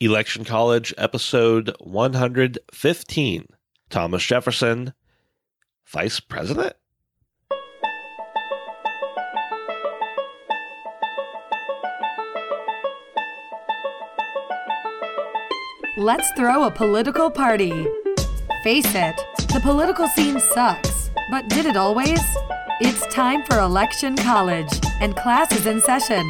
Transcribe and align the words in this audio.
Election 0.00 0.44
College, 0.44 0.94
episode 0.96 1.74
115. 1.80 3.46
Thomas 3.90 4.22
Jefferson, 4.22 4.92
Vice 5.86 6.20
President? 6.20 6.74
Let's 15.96 16.30
throw 16.36 16.62
a 16.62 16.70
political 16.70 17.28
party. 17.28 17.72
Face 18.62 18.94
it, 18.94 19.20
the 19.52 19.58
political 19.60 20.06
scene 20.06 20.38
sucks. 20.38 21.10
But 21.32 21.48
did 21.48 21.66
it 21.66 21.76
always? 21.76 22.20
It's 22.80 23.04
time 23.12 23.42
for 23.46 23.58
Election 23.58 24.14
College, 24.14 24.78
and 25.00 25.16
class 25.16 25.50
is 25.50 25.66
in 25.66 25.80
session. 25.80 26.24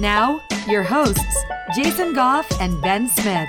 Now, 0.00 0.40
your 0.68 0.82
hosts, 0.82 1.44
Jason 1.74 2.12
Goff 2.12 2.46
and 2.60 2.80
Ben 2.82 3.08
Smith. 3.08 3.48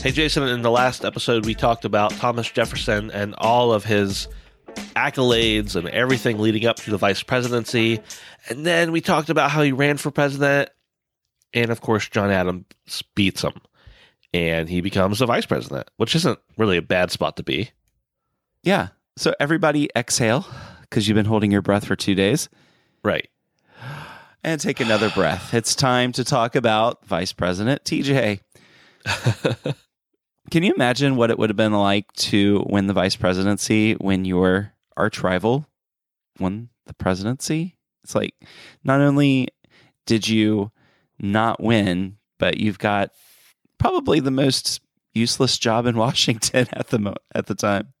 Hey, 0.00 0.12
Jason, 0.12 0.42
in 0.44 0.62
the 0.62 0.70
last 0.70 1.04
episode, 1.04 1.46
we 1.46 1.54
talked 1.54 1.84
about 1.84 2.10
Thomas 2.12 2.48
Jefferson 2.50 3.10
and 3.10 3.34
all 3.38 3.72
of 3.72 3.84
his 3.84 4.28
accolades 4.94 5.74
and 5.76 5.88
everything 5.88 6.38
leading 6.38 6.66
up 6.66 6.76
to 6.76 6.90
the 6.90 6.98
vice 6.98 7.22
presidency. 7.22 8.00
And 8.48 8.66
then 8.66 8.92
we 8.92 9.00
talked 9.00 9.30
about 9.30 9.50
how 9.50 9.62
he 9.62 9.72
ran 9.72 9.96
for 9.96 10.10
president. 10.10 10.70
And 11.52 11.70
of 11.70 11.80
course, 11.80 12.08
John 12.08 12.30
Adams 12.30 12.66
beats 13.14 13.42
him 13.42 13.54
and 14.34 14.68
he 14.68 14.82
becomes 14.82 15.20
the 15.20 15.26
vice 15.26 15.46
president, 15.46 15.88
which 15.96 16.14
isn't 16.14 16.38
really 16.58 16.76
a 16.76 16.82
bad 16.82 17.10
spot 17.10 17.36
to 17.38 17.42
be. 17.42 17.70
Yeah. 18.64 18.88
So 19.16 19.34
everybody 19.38 19.90
exhale 19.94 20.46
because 20.80 21.06
you've 21.06 21.14
been 21.14 21.26
holding 21.26 21.52
your 21.52 21.62
breath 21.62 21.86
for 21.86 21.94
two 21.94 22.14
days. 22.14 22.48
Right. 23.04 23.28
And 24.42 24.60
take 24.60 24.80
another 24.80 25.10
breath. 25.10 25.54
It's 25.54 25.74
time 25.74 26.12
to 26.12 26.24
talk 26.24 26.56
about 26.56 27.06
Vice 27.06 27.32
President 27.32 27.84
TJ. 27.84 28.40
Can 30.50 30.62
you 30.62 30.74
imagine 30.74 31.16
what 31.16 31.30
it 31.30 31.38
would 31.38 31.50
have 31.50 31.56
been 31.56 31.72
like 31.72 32.12
to 32.12 32.64
win 32.68 32.86
the 32.86 32.92
vice 32.92 33.16
presidency 33.16 33.94
when 33.94 34.24
your 34.24 34.72
arch 34.96 35.22
rival 35.22 35.66
won 36.38 36.68
the 36.86 36.94
presidency? 36.94 37.76
It's 38.02 38.14
like 38.14 38.34
not 38.82 39.00
only 39.00 39.48
did 40.06 40.28
you 40.28 40.70
not 41.18 41.62
win, 41.62 42.18
but 42.38 42.58
you've 42.58 42.78
got 42.78 43.10
probably 43.78 44.20
the 44.20 44.30
most 44.30 44.80
useless 45.14 45.58
job 45.58 45.86
in 45.86 45.96
Washington 45.98 46.66
at 46.72 46.88
the 46.88 46.98
mo- 46.98 47.16
at 47.34 47.46
the 47.46 47.54
time. 47.54 47.94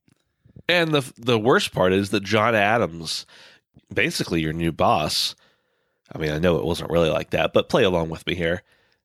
And 0.68 0.92
the 0.94 1.12
the 1.16 1.38
worst 1.38 1.72
part 1.72 1.92
is 1.92 2.10
that 2.10 2.22
John 2.24 2.54
Adams, 2.54 3.26
basically 3.92 4.40
your 4.40 4.52
new 4.52 4.72
boss, 4.72 5.34
I 6.14 6.18
mean, 6.18 6.30
I 6.30 6.38
know 6.38 6.56
it 6.58 6.64
wasn't 6.64 6.90
really 6.90 7.10
like 7.10 7.30
that, 7.30 7.52
but 7.52 7.68
play 7.68 7.84
along 7.84 8.08
with 8.10 8.26
me 8.26 8.34
here, 8.34 8.62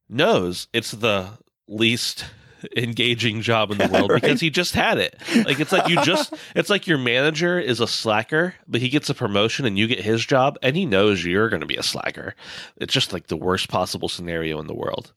knows 0.07 0.67
it's 0.73 0.91
the 0.91 1.29
least 1.67 2.25
engaging 2.77 3.41
job 3.41 3.71
in 3.71 3.77
the 3.77 3.87
world 3.91 4.09
Right. 4.11 4.21
because 4.21 4.39
he 4.41 4.49
just 4.49 4.73
had 4.73 4.97
it. 4.97 5.15
Like 5.45 5.59
it's 5.59 5.71
like 5.71 5.87
you 5.89 6.01
just 6.03 6.33
it's 6.55 6.69
like 6.69 6.87
your 6.87 6.97
manager 6.97 7.59
is 7.59 7.79
a 7.79 7.87
slacker, 7.87 8.55
but 8.67 8.81
he 8.81 8.89
gets 8.89 9.09
a 9.09 9.13
promotion 9.15 9.65
and 9.65 9.77
you 9.77 9.87
get 9.87 10.01
his 10.01 10.25
job 10.25 10.57
and 10.61 10.75
he 10.75 10.85
knows 10.85 11.23
you're 11.25 11.49
going 11.49 11.61
to 11.61 11.65
be 11.67 11.77
a 11.77 11.83
slacker. 11.83 12.35
It's 12.77 12.93
just 12.93 13.11
like 13.13 13.27
the 13.27 13.37
worst 13.37 13.69
possible 13.69 14.07
scenario 14.09 14.59
in 14.59 14.67
the 14.67 14.73
world. 14.75 15.13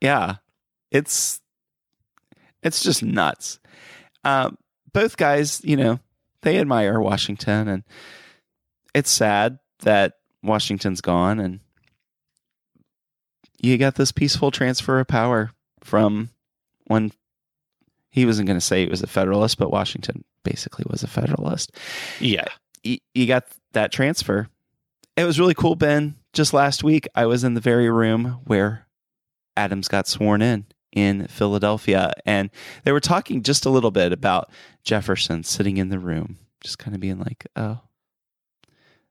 Yeah, 0.00 0.36
it's 0.90 1.40
it's 2.62 2.82
just 2.82 3.02
nuts. 3.02 3.58
Um, 4.24 4.58
both 4.96 5.18
guys, 5.18 5.60
you 5.62 5.76
know, 5.76 6.00
they 6.40 6.58
admire 6.58 6.98
Washington, 6.98 7.68
and 7.68 7.82
it's 8.94 9.10
sad 9.10 9.58
that 9.80 10.14
Washington's 10.42 11.02
gone, 11.02 11.38
and 11.38 11.60
you 13.60 13.76
got 13.76 13.96
this 13.96 14.10
peaceful 14.10 14.50
transfer 14.50 14.98
of 14.98 15.06
power 15.06 15.50
from 15.84 16.30
when 16.86 17.12
he 18.10 18.24
wasn't 18.24 18.46
going 18.46 18.56
to 18.58 18.64
say 18.64 18.84
he 18.84 18.90
was 18.90 19.02
a 19.02 19.06
Federalist, 19.06 19.58
but 19.58 19.70
Washington 19.70 20.24
basically 20.44 20.86
was 20.88 21.02
a 21.02 21.08
Federalist. 21.08 21.76
Yeah. 22.18 22.46
y- 22.82 23.00
you 23.14 23.26
got 23.26 23.44
that 23.72 23.92
transfer. 23.92 24.48
It 25.14 25.24
was 25.24 25.38
really 25.38 25.52
cool, 25.52 25.74
Ben. 25.74 26.14
Just 26.32 26.54
last 26.54 26.82
week, 26.82 27.06
I 27.14 27.26
was 27.26 27.44
in 27.44 27.52
the 27.52 27.60
very 27.60 27.90
room 27.90 28.40
where 28.46 28.86
Adams 29.58 29.88
got 29.88 30.08
sworn 30.08 30.40
in 30.40 30.64
in 30.92 31.26
Philadelphia, 31.26 32.12
and 32.24 32.50
they 32.84 32.92
were 32.92 33.00
talking 33.00 33.42
just 33.42 33.66
a 33.66 33.70
little 33.70 33.90
bit 33.90 34.12
about 34.12 34.50
Jefferson 34.84 35.42
sitting 35.44 35.76
in 35.76 35.88
the 35.88 35.98
room, 35.98 36.38
just 36.62 36.78
kind 36.78 36.94
of 36.94 37.00
being 37.00 37.18
like, 37.18 37.46
"Oh, 37.56 37.80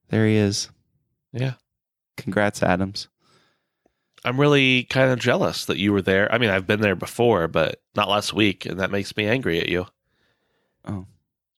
there 0.10 0.26
he 0.28 0.36
is. 0.36 0.70
Yeah. 1.32 1.54
Congrats, 2.18 2.64
Adams." 2.64 3.08
I'm 4.24 4.40
really 4.40 4.86
kind 4.86 5.12
of 5.12 5.20
jealous 5.20 5.66
that 5.66 5.78
you 5.78 5.94
were 5.94 6.02
there. 6.02 6.32
I 6.34 6.40
mean, 6.40 6.50
I've 6.50 6.66
been 6.66 6.82
there 6.82 6.96
before, 6.96 7.48
but 7.48 7.82
not 7.96 8.10
last 8.10 8.34
week, 8.34 8.66
and 8.66 8.80
that 8.80 8.90
makes 8.90 9.16
me 9.16 9.28
angry 9.28 9.60
at 9.60 9.70
you. 9.70 9.86
Oh, 10.84 11.06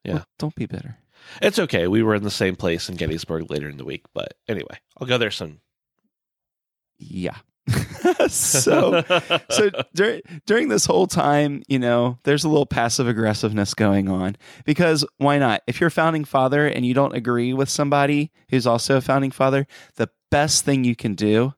Yeah. 0.03 0.13
Well, 0.15 0.25
don't 0.37 0.55
be 0.55 0.65
bitter. 0.65 0.97
It's 1.41 1.59
okay. 1.59 1.87
We 1.87 2.03
were 2.03 2.15
in 2.15 2.23
the 2.23 2.31
same 2.31 2.57
place 2.57 2.89
in 2.89 2.95
Gettysburg 2.97 3.49
later 3.49 3.69
in 3.69 3.77
the 3.77 3.85
week, 3.85 4.03
but 4.13 4.33
anyway, 4.49 4.79
I'll 4.97 5.07
go 5.07 5.17
there 5.17 5.31
soon. 5.31 5.61
Yeah. 6.97 7.37
so 8.27 9.03
so 9.49 9.69
dur- 9.93 10.21
during 10.45 10.69
this 10.69 10.85
whole 10.85 11.07
time, 11.07 11.63
you 11.67 11.79
know, 11.79 12.17
there's 12.23 12.43
a 12.43 12.49
little 12.49 12.65
passive 12.65 13.07
aggressiveness 13.07 13.73
going 13.73 14.09
on 14.09 14.37
because 14.65 15.05
why 15.17 15.37
not? 15.37 15.61
If 15.67 15.79
you're 15.79 15.87
a 15.87 15.91
founding 15.91 16.25
father 16.25 16.67
and 16.67 16.85
you 16.85 16.93
don't 16.93 17.15
agree 17.15 17.53
with 17.53 17.69
somebody 17.69 18.31
who's 18.49 18.67
also 18.67 18.97
a 18.97 19.01
founding 19.01 19.31
father, 19.31 19.67
the 19.95 20.09
best 20.29 20.65
thing 20.65 20.83
you 20.83 20.95
can 20.95 21.15
do 21.15 21.53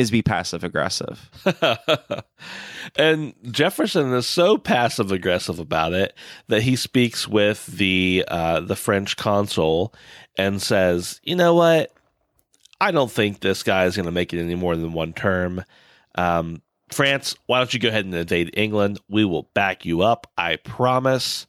is 0.00 0.10
be 0.10 0.22
passive 0.22 0.64
aggressive. 0.64 1.30
and 2.96 3.34
Jefferson 3.50 4.14
is 4.14 4.26
so 4.26 4.56
passive 4.56 5.12
aggressive 5.12 5.58
about 5.58 5.92
it 5.92 6.16
that 6.48 6.62
he 6.62 6.74
speaks 6.74 7.28
with 7.28 7.66
the 7.66 8.24
uh, 8.28 8.60
the 8.60 8.76
French 8.76 9.18
consul 9.18 9.94
and 10.38 10.62
says, 10.62 11.20
"You 11.22 11.36
know 11.36 11.54
what? 11.54 11.92
I 12.80 12.90
don't 12.90 13.10
think 13.10 13.40
this 13.40 13.62
guy 13.62 13.84
is 13.84 13.96
going 13.96 14.06
to 14.06 14.12
make 14.12 14.32
it 14.32 14.40
any 14.40 14.54
more 14.54 14.76
than 14.76 14.92
one 14.92 15.12
term. 15.12 15.64
Um, 16.14 16.62
France, 16.90 17.36
why 17.46 17.58
don't 17.58 17.72
you 17.72 17.80
go 17.80 17.88
ahead 17.88 18.04
and 18.04 18.14
invade 18.14 18.50
England? 18.54 18.98
We 19.08 19.24
will 19.24 19.50
back 19.54 19.84
you 19.84 20.02
up. 20.02 20.26
I 20.36 20.56
promise." 20.56 21.46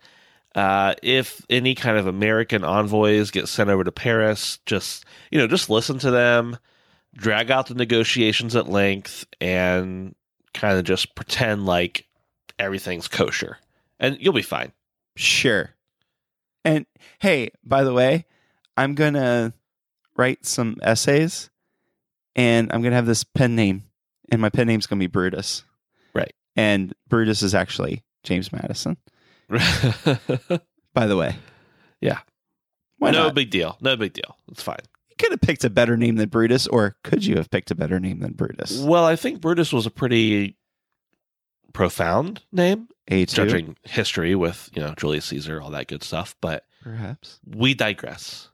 Uh, 0.54 0.96
if 1.02 1.46
any 1.50 1.76
kind 1.76 1.98
of 1.98 2.08
American 2.08 2.64
envoys 2.64 3.32
get 3.32 3.48
sent 3.48 3.70
over 3.70 3.84
to 3.86 3.92
Paris, 3.92 4.60
just 4.66 5.06
you 5.32 5.40
know, 5.40 5.48
just 5.48 5.70
listen 5.70 5.98
to 6.00 6.12
them, 6.12 6.58
drag 7.16 7.50
out 7.50 7.68
the 7.68 7.74
negotiations 7.74 8.56
at 8.56 8.68
length, 8.68 9.26
and 9.40 10.14
kind 10.54 10.78
of 10.78 10.84
just 10.84 11.16
pretend 11.16 11.66
like 11.66 12.06
everything's 12.60 13.08
kosher, 13.08 13.58
and 14.00 14.18
you'll 14.20 14.34
be 14.34 14.42
fine. 14.42 14.74
Sure. 15.16 15.70
And 16.66 16.86
hey, 17.20 17.52
by 17.64 17.84
the 17.84 17.94
way, 17.94 18.26
I'm 18.76 18.94
to 19.14 19.54
write 20.18 20.46
some 20.46 20.78
essays 20.82 21.50
and 22.36 22.72
I'm 22.72 22.82
going 22.82 22.92
to 22.92 22.96
have 22.96 23.06
this 23.06 23.24
pen 23.24 23.56
name 23.56 23.84
and 24.32 24.42
my 24.42 24.50
pen 24.50 24.68
name's 24.68 24.88
going 24.88 25.00
to 25.00 25.04
be 25.04 25.12
Brutus. 25.12 25.64
Right. 26.14 26.34
And 26.56 26.94
Brutus 27.08 27.42
is 27.42 27.54
actually 27.54 28.04
James 28.24 28.52
Madison, 28.52 28.98
by 29.50 31.08
the 31.08 31.18
way. 31.18 31.36
Yeah. 32.00 32.20
Why 32.98 33.12
no 33.12 33.24
not? 33.24 33.36
big 33.36 33.50
deal. 33.50 33.78
No 33.82 33.96
big 33.96 34.14
deal. 34.14 34.38
It's 34.52 34.62
fine. 34.62 34.80
You 35.10 35.16
could 35.18 35.32
have 35.32 35.42
picked 35.42 35.64
a 35.64 35.70
better 35.70 35.98
name 35.98 36.16
than 36.16 36.30
Brutus, 36.30 36.68
or 36.68 36.96
could 37.04 37.26
you 37.26 37.38
have 37.38 37.50
picked 37.50 37.72
a 37.72 37.76
better 37.76 38.00
name 38.00 38.20
than 38.20 38.34
Brutus? 38.34 38.80
Well, 38.80 39.06
I 39.06 39.16
think 39.16 39.42
Brutus 39.42 39.74
was 39.74 39.86
a 39.86 39.92
pretty 39.92 40.58
profound 41.74 42.44
name, 42.52 42.90
A2, 43.10 43.34
judging 43.34 43.78
history 43.84 44.36
with 44.36 44.70
you 44.74 44.82
know 44.82 44.94
Julius 44.96 45.26
Caesar, 45.26 45.62
all 45.62 45.72
that 45.72 45.88
good 45.88 46.04
stuff. 46.04 46.36
But 46.42 46.66
perhaps. 46.84 47.40
we 47.46 47.74
digress. 47.74 48.50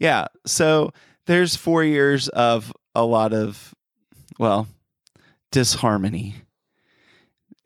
Yeah. 0.00 0.26
So 0.46 0.92
there's 1.26 1.54
four 1.54 1.84
years 1.84 2.28
of 2.28 2.72
a 2.94 3.04
lot 3.04 3.32
of, 3.32 3.74
well, 4.38 4.66
disharmony. 5.52 6.34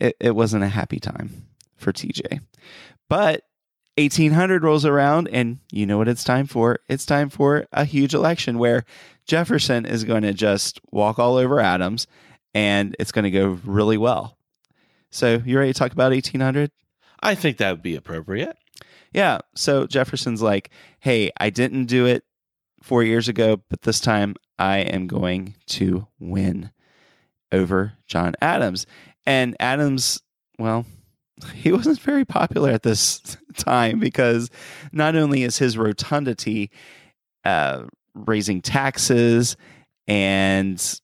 It, 0.01 0.17
it 0.21 0.37
wasn't 0.37 0.65
a 0.65 0.69
happy 0.69 1.01
time 1.01 1.47
for 1.77 1.93
TJ. 1.93 2.41
But 3.09 3.45
1800 3.97 4.65
rolls 4.65 4.85
around, 4.85 5.29
and 5.29 5.59
you 5.71 5.87
know 5.87 5.99
what 5.99 6.09
it's 6.09 6.25
time 6.25 6.47
for? 6.47 6.81
It's 6.89 7.07
time 7.07 7.31
for 7.31 7.67
a 7.73 7.85
huge 7.85 8.13
election 8.13 8.59
where 8.59 8.85
Jefferson 9.27 9.87
is 9.87 10.03
going 10.05 10.23
to 10.23 10.33
just 10.33 10.81
walk 10.91 11.19
all 11.19 11.37
over 11.37 11.61
Adams, 11.61 12.09
and 12.53 12.97
it's 12.99 13.13
going 13.13 13.25
to 13.25 13.31
go 13.31 13.61
really 13.65 13.97
well. 13.97 14.37
So, 15.11 15.41
you 15.45 15.59
ready 15.59 15.73
to 15.73 15.79
talk 15.79 15.93
about 15.93 16.11
1800? 16.11 16.73
I 17.23 17.37
think 17.37 17.59
that 17.59 17.71
would 17.71 17.83
be 17.83 17.95
appropriate. 17.95 18.57
Yeah. 19.15 19.39
So 19.55 19.87
Jefferson's 19.87 20.43
like, 20.43 20.71
hey, 21.01 21.31
I 21.41 21.49
didn't 21.51 21.87
do 21.87 22.05
it 22.07 22.25
four 22.83 23.03
years 23.03 23.29
ago, 23.29 23.63
but 23.71 23.83
this 23.83 24.01
time 24.01 24.35
I 24.59 24.79
am 24.79 25.07
going 25.07 25.55
to 25.69 26.07
win 26.19 26.71
over 27.53 27.95
John 28.07 28.35
Adams. 28.43 28.87
And 29.25 29.57
Adams, 29.61 30.21
well, 30.59 30.85
he 31.55 31.73
wasn't 31.73 32.01
very 32.01 32.25
popular 32.25 32.71
at 32.71 32.83
this 32.83 33.21
time 33.57 34.01
because 34.01 34.51
not 34.93 35.15
only 35.17 35.45
is 35.45 35.57
his 35.59 35.79
rotundity 35.79 36.71
uh, 37.45 37.85
raising 38.15 38.61
taxes 38.61 39.57
and 40.09 41.01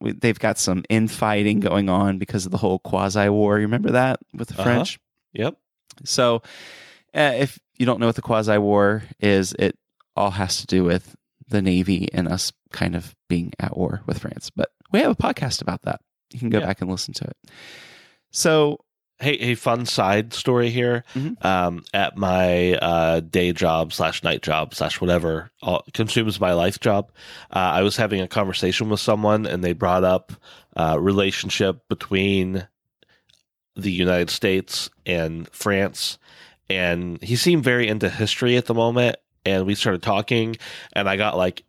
we, 0.00 0.12
they've 0.12 0.38
got 0.38 0.58
some 0.58 0.84
infighting 0.90 1.60
going 1.60 1.88
on 1.88 2.18
because 2.18 2.44
of 2.44 2.52
the 2.52 2.58
whole 2.58 2.78
quasi 2.80 3.28
war. 3.30 3.56
You 3.58 3.62
remember 3.62 3.92
that 3.92 4.20
with 4.34 4.48
the 4.48 4.54
Uh-huh. 4.54 4.62
French? 4.64 4.98
Yep. 5.32 5.56
So, 6.04 6.42
if 7.16 7.58
you 7.76 7.86
don't 7.86 8.00
know 8.00 8.06
what 8.06 8.16
the 8.16 8.22
quasi 8.22 8.58
war 8.58 9.02
is, 9.20 9.52
it 9.58 9.76
all 10.14 10.30
has 10.32 10.60
to 10.60 10.66
do 10.66 10.84
with 10.84 11.14
the 11.48 11.62
Navy 11.62 12.08
and 12.12 12.28
us 12.28 12.52
kind 12.72 12.94
of 12.96 13.14
being 13.28 13.52
at 13.58 13.76
war 13.76 14.02
with 14.06 14.18
France. 14.18 14.50
But 14.54 14.70
we 14.92 15.00
have 15.00 15.10
a 15.10 15.14
podcast 15.16 15.62
about 15.62 15.82
that. 15.82 16.00
You 16.32 16.38
can 16.38 16.50
go 16.50 16.58
Yeah. 16.58 16.66
back 16.66 16.80
and 16.80 16.90
listen 16.90 17.14
to 17.14 17.24
it. 17.24 17.36
So, 18.30 18.80
Hey, 19.18 19.38
hey, 19.38 19.54
fun 19.54 19.86
side 19.86 20.34
story 20.34 20.68
here. 20.68 21.02
Mhm. 21.14 21.42
Um, 21.42 21.84
at 21.94 22.18
my 22.18 22.74
uh, 22.74 23.20
day 23.20 23.52
job 23.54 23.94
slash 23.94 24.22
night 24.22 24.42
job 24.42 24.74
slash 24.74 25.00
whatever 25.00 25.50
all, 25.62 25.84
consumes 25.94 26.38
my 26.38 26.52
life 26.52 26.78
job, 26.80 27.10
uh, 27.50 27.58
I 27.58 27.80
was 27.80 27.96
having 27.96 28.20
a 28.20 28.28
conversation 28.28 28.90
with 28.90 29.00
someone, 29.00 29.46
and 29.46 29.64
they 29.64 29.72
brought 29.72 30.04
up 30.04 30.32
uh, 30.76 30.98
relationship 31.00 31.80
between 31.88 32.68
the 33.74 33.90
United 33.90 34.28
States 34.28 34.90
and 35.06 35.48
France, 35.48 36.18
and 36.68 37.22
he 37.22 37.36
seemed 37.36 37.64
very 37.64 37.88
into 37.88 38.08
history 38.08 38.56
at 38.56 38.66
the 38.66 38.74
moment. 38.74 39.16
And 39.44 39.64
we 39.64 39.76
started 39.76 40.02
talking, 40.02 40.56
and 40.92 41.08
I 41.08 41.16
got 41.16 41.36
like 41.36 41.62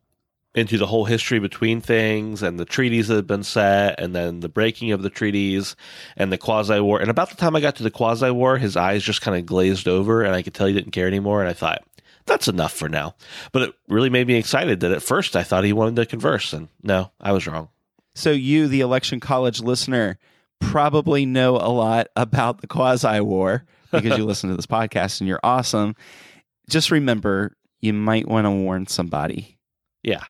into 0.56 0.80
the 0.80 0.88
whole 0.88 1.06
history 1.06 1.38
between 1.38 1.80
things 1.82 2.42
and 2.42 2.60
the 2.60 2.66
treaties 2.66 3.08
that 3.08 3.16
had 3.16 3.28
been 3.28 3.44
set, 3.44 4.00
and 4.00 4.16
then 4.16 4.40
the 4.40 4.50
breaking 4.50 4.92
of 4.92 5.04
the 5.04 5.10
treaties 5.12 5.76
and 6.16 6.32
the 6.32 6.38
quasi 6.38 6.80
war. 6.80 7.00
And 7.00 7.12
about 7.12 7.30
the 7.30 7.36
time 7.36 7.56
I 7.56 7.60
got 7.60 7.76
to 7.76 7.84
the 7.84 7.92
quasi 7.92 8.32
war, 8.32 8.58
his 8.58 8.76
eyes 8.76 9.04
just 9.04 9.22
kind 9.22 9.38
of 9.38 9.46
glazed 9.46 9.88
over, 9.88 10.24
and 10.24 10.34
I 10.34 10.42
could 10.42 10.56
tell 10.56 10.66
he 10.66 10.74
didn't 10.74 10.92
care 10.92 11.06
anymore. 11.06 11.42
And 11.42 11.50
I 11.50 11.54
thought, 11.54 11.84
that's 12.26 12.48
enough 12.48 12.74
for 12.74 12.90
now. 12.90 13.16
But 13.52 13.62
it 13.62 13.76
really 13.88 14.10
made 14.10 14.28
me 14.28 14.36
excited 14.36 14.80
that 14.80 14.92
at 14.92 15.04
first 15.04 15.36
I 15.36 15.44
thought 15.44 15.64
he 15.64 15.74
wanted 15.74 15.98
to 15.98 16.06
converse, 16.08 16.52
and 16.52 16.70
no, 16.82 17.12
I 17.22 17.32
was 17.32 17.46
wrong. 17.46 17.70
so 18.16 18.32
you, 18.32 18.68
the 18.68 18.82
election 18.82 19.20
college 19.20 19.62
listener, 19.62 20.18
probably 20.60 21.28
know 21.28 21.58
a 21.58 21.70
lot 21.70 22.08
about 22.16 22.62
the 22.62 22.68
quasi 22.68 23.20
war 23.20 23.64
because 23.92 24.18
you 24.18 24.25
listen 24.25 24.50
to 24.50 24.56
this 24.56 24.66
podcast 24.66 25.22
and 25.22 25.28
you're 25.28 25.39
awesome. 25.44 25.95
Just 26.69 26.92
remember, 26.92 27.56
you 27.80 27.94
might 27.94 28.28
want 28.28 28.45
to 28.45 28.51
warn 28.51 28.88
somebody. 28.88 29.57
Yeah. 30.04 30.24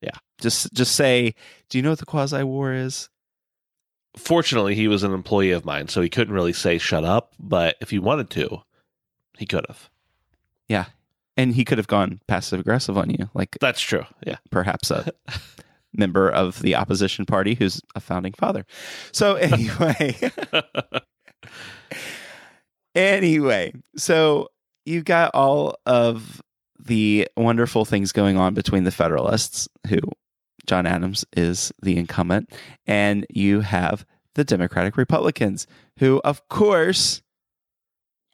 Yeah. 0.00 0.16
Just 0.40 0.72
just 0.72 0.94
say, 0.94 1.34
do 1.68 1.78
you 1.78 1.82
know 1.82 1.90
what 1.90 1.98
the 1.98 2.06
quasi 2.06 2.42
war 2.42 2.72
is? 2.72 3.08
Fortunately, 4.16 4.74
he 4.74 4.88
was 4.88 5.02
an 5.02 5.12
employee 5.12 5.52
of 5.52 5.64
mine, 5.64 5.88
so 5.88 6.00
he 6.00 6.08
couldn't 6.08 6.34
really 6.34 6.52
say 6.52 6.78
shut 6.78 7.04
up. 7.04 7.32
But 7.38 7.76
if 7.80 7.90
he 7.90 7.98
wanted 7.98 8.30
to, 8.30 8.62
he 9.38 9.46
could 9.46 9.64
have. 9.68 9.88
Yeah. 10.68 10.86
And 11.36 11.54
he 11.54 11.64
could 11.64 11.78
have 11.78 11.86
gone 11.86 12.20
passive 12.26 12.60
aggressive 12.60 12.98
on 12.98 13.10
you, 13.10 13.30
like 13.34 13.56
That's 13.60 13.80
true. 13.80 14.04
Yeah. 14.26 14.36
perhaps 14.50 14.90
a 14.90 15.12
member 15.92 16.28
of 16.28 16.60
the 16.60 16.74
opposition 16.74 17.24
party 17.24 17.54
who's 17.54 17.80
a 17.94 18.00
founding 18.00 18.32
father. 18.32 18.66
So 19.12 19.34
anyway, 19.36 20.16
anyway, 22.94 23.72
so 23.96 24.48
you've 24.84 25.04
got 25.04 25.34
all 25.34 25.76
of 25.86 26.42
the 26.78 27.28
wonderful 27.36 27.84
things 27.84 28.12
going 28.12 28.36
on 28.36 28.54
between 28.54 28.84
the 28.84 28.90
Federalists, 28.90 29.68
who 29.88 29.98
John 30.66 30.86
Adams 30.86 31.24
is 31.36 31.72
the 31.82 31.96
incumbent, 31.96 32.50
and 32.86 33.26
you 33.30 33.60
have 33.60 34.04
the 34.34 34.44
Democratic 34.44 34.96
Republicans, 34.96 35.66
who, 35.98 36.20
of 36.24 36.48
course, 36.48 37.22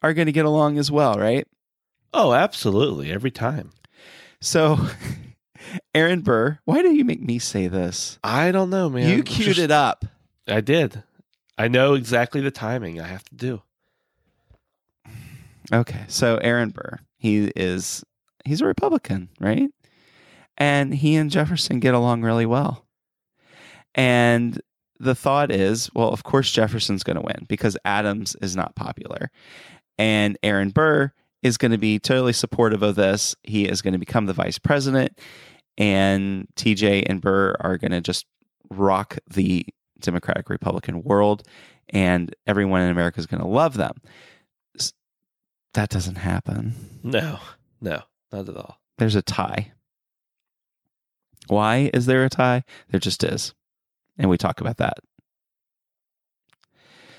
are 0.01 0.13
going 0.13 0.27
to 0.27 0.31
get 0.31 0.45
along 0.45 0.77
as 0.77 0.91
well, 0.91 1.15
right? 1.15 1.47
oh, 2.13 2.33
absolutely. 2.33 3.11
Every 3.11 3.29
time. 3.31 3.71
So, 4.41 4.79
Aaron 5.93 6.21
Burr, 6.21 6.59
why 6.65 6.81
do 6.81 6.93
you 6.95 7.05
make 7.05 7.21
me 7.21 7.37
say 7.37 7.67
this? 7.67 8.17
I 8.23 8.51
don't 8.51 8.69
know, 8.69 8.89
man. 8.89 9.09
you 9.09 9.23
queued 9.23 9.47
just- 9.55 9.59
it 9.59 9.71
up. 9.71 10.05
I 10.47 10.61
did. 10.61 11.03
I 11.57 11.67
know 11.67 11.93
exactly 11.95 12.39
the 12.41 12.51
timing 12.51 13.01
I 13.01 13.07
have 13.07 13.23
to 13.25 13.35
do. 13.35 13.61
Okay, 15.73 16.05
so 16.07 16.37
Aaron 16.37 16.69
Burr, 16.69 16.99
he 17.17 17.51
is 17.55 18.03
he's 18.45 18.61
a 18.61 18.65
Republican, 18.65 19.29
right? 19.39 19.69
And 20.57 20.93
he 20.93 21.15
and 21.15 21.29
Jefferson 21.29 21.79
get 21.79 21.93
along 21.93 22.21
really 22.21 22.45
well. 22.45 22.85
And 23.93 24.59
the 24.99 25.15
thought 25.15 25.51
is, 25.51 25.89
well, 25.93 26.09
of 26.09 26.23
course 26.23 26.51
Jefferson's 26.51 27.03
going 27.03 27.17
to 27.17 27.21
win 27.21 27.45
because 27.47 27.77
Adams 27.85 28.35
is 28.41 28.55
not 28.55 28.75
popular. 28.75 29.29
And 29.97 30.37
Aaron 30.41 30.69
Burr 30.69 31.11
is 31.43 31.57
going 31.57 31.71
to 31.71 31.77
be 31.77 31.99
totally 31.99 32.33
supportive 32.33 32.81
of 32.81 32.95
this. 32.95 33.35
He 33.43 33.65
is 33.65 33.81
going 33.81 33.93
to 33.93 33.99
become 33.99 34.25
the 34.25 34.33
vice 34.33 34.57
president 34.57 35.19
and 35.77 36.47
TJ 36.55 37.03
and 37.07 37.21
Burr 37.21 37.55
are 37.59 37.77
going 37.77 37.91
to 37.91 38.01
just 38.01 38.25
rock 38.69 39.17
the 39.29 39.65
Democratic 39.99 40.49
Republican 40.49 41.03
world 41.03 41.43
and 41.89 42.35
everyone 42.45 42.81
in 42.81 42.89
America 42.89 43.19
is 43.19 43.27
going 43.27 43.41
to 43.41 43.47
love 43.47 43.75
them. 43.75 43.93
That 45.73 45.89
doesn't 45.89 46.15
happen. 46.15 46.73
No, 47.03 47.39
no, 47.81 48.01
not 48.31 48.49
at 48.49 48.57
all. 48.57 48.79
There's 48.97 49.15
a 49.15 49.21
tie. 49.21 49.71
Why 51.47 51.89
is 51.93 52.05
there 52.05 52.25
a 52.25 52.29
tie? 52.29 52.63
There 52.89 52.99
just 52.99 53.23
is. 53.23 53.53
And 54.17 54.29
we 54.29 54.37
talk 54.37 54.59
about 54.59 54.77
that. 54.77 54.97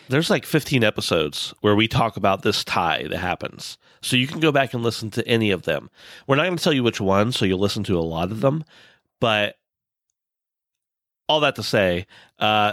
There's 0.09 0.31
like 0.31 0.47
15 0.47 0.83
episodes 0.83 1.53
where 1.61 1.77
we 1.77 1.87
talk 1.87 2.17
about 2.17 2.43
this 2.43 2.65
tie 2.65 3.07
that 3.11 3.19
happens. 3.19 3.77
So 4.01 4.17
you 4.17 4.27
can 4.27 4.41
go 4.41 4.51
back 4.51 4.73
and 4.73 4.83
listen 4.83 5.11
to 5.13 5.29
any 5.29 5.51
of 5.51 5.63
them. 5.63 5.91
We're 6.27 6.37
not 6.37 6.45
going 6.45 6.57
to 6.57 6.65
tell 6.65 6.73
you 6.73 6.83
which 6.83 7.01
one, 7.01 7.33
so 7.33 7.45
you'll 7.45 7.59
listen 7.59 7.85
to 7.85 7.99
a 7.99 8.01
lot 8.01 8.31
of 8.31 8.41
them. 8.41 8.65
But 9.21 9.57
all 11.29 11.41
that 11.41 11.57
to 11.57 11.63
say, 11.63 12.07
uh, 12.39 12.73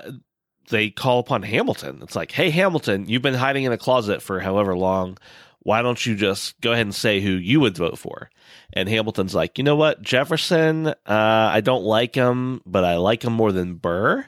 they 0.69 0.89
call 0.89 1.19
upon 1.19 1.44
Hamilton. 1.44 2.00
It's 2.01 2.16
like, 2.16 2.31
hey, 2.31 2.50
Hamilton, 2.51 3.07
you've 3.07 3.21
been 3.21 3.33
hiding 3.33 3.66
in 3.66 3.74
a 3.74 3.78
closet 3.78 4.21
for 4.21 4.39
however 4.39 4.75
long. 4.75 5.18
Why 5.66 5.82
don't 5.82 6.06
you 6.06 6.16
just 6.16 6.62
go 6.62 6.72
ahead 6.74 6.86
and 6.86 6.94
say 6.96 7.20
who 7.22 7.32
you 7.32 7.60
would 7.60 7.76
vote 7.76 7.98
for? 7.98 8.30
And 8.72 8.88
Hamilton's 8.88 9.34
like, 9.36 9.58
you 9.58 9.64
know 9.64 9.76
what? 9.76 10.02
Jefferson, 10.02 10.88
uh, 10.88 10.94
I 11.08 11.60
don't 11.62 11.84
like 11.84 12.14
him, 12.16 12.62
but 12.68 12.86
I 12.86 12.98
like 12.98 13.24
him 13.24 13.34
more 13.34 13.52
than 13.52 13.74
Burr. 13.76 14.28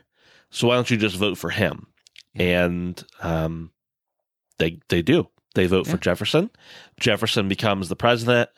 So 0.50 0.68
why 0.68 0.76
don't 0.76 0.90
you 0.90 0.98
just 0.98 1.16
vote 1.16 1.38
for 1.38 1.50
him? 1.52 1.88
and 2.36 3.04
um, 3.22 3.72
they 4.60 4.80
they 4.90 5.02
do. 5.02 5.28
They 5.56 5.66
vote 5.66 5.88
for 5.88 5.98
Jefferson. 5.98 6.52
Jefferson 7.00 7.48
becomes 7.48 7.90
the 7.90 7.96
president. 7.96 8.50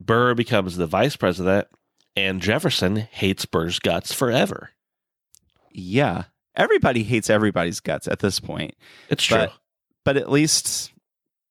Burr 0.00 0.34
becomes 0.34 0.76
the 0.76 0.86
vice 0.86 1.16
president, 1.16 1.68
and 2.16 2.40
Jefferson 2.42 2.96
hates 2.96 3.46
Burr's 3.46 3.78
guts 3.78 4.12
forever. 4.12 4.70
Yeah. 5.72 6.24
Everybody 6.54 7.02
hates 7.02 7.30
everybody's 7.30 7.80
guts 7.80 8.08
at 8.08 8.18
this 8.18 8.40
point. 8.40 8.74
It's 9.08 9.24
true. 9.24 9.38
But- 9.38 9.52
But 10.04 10.16
at 10.16 10.30
least, 10.30 10.92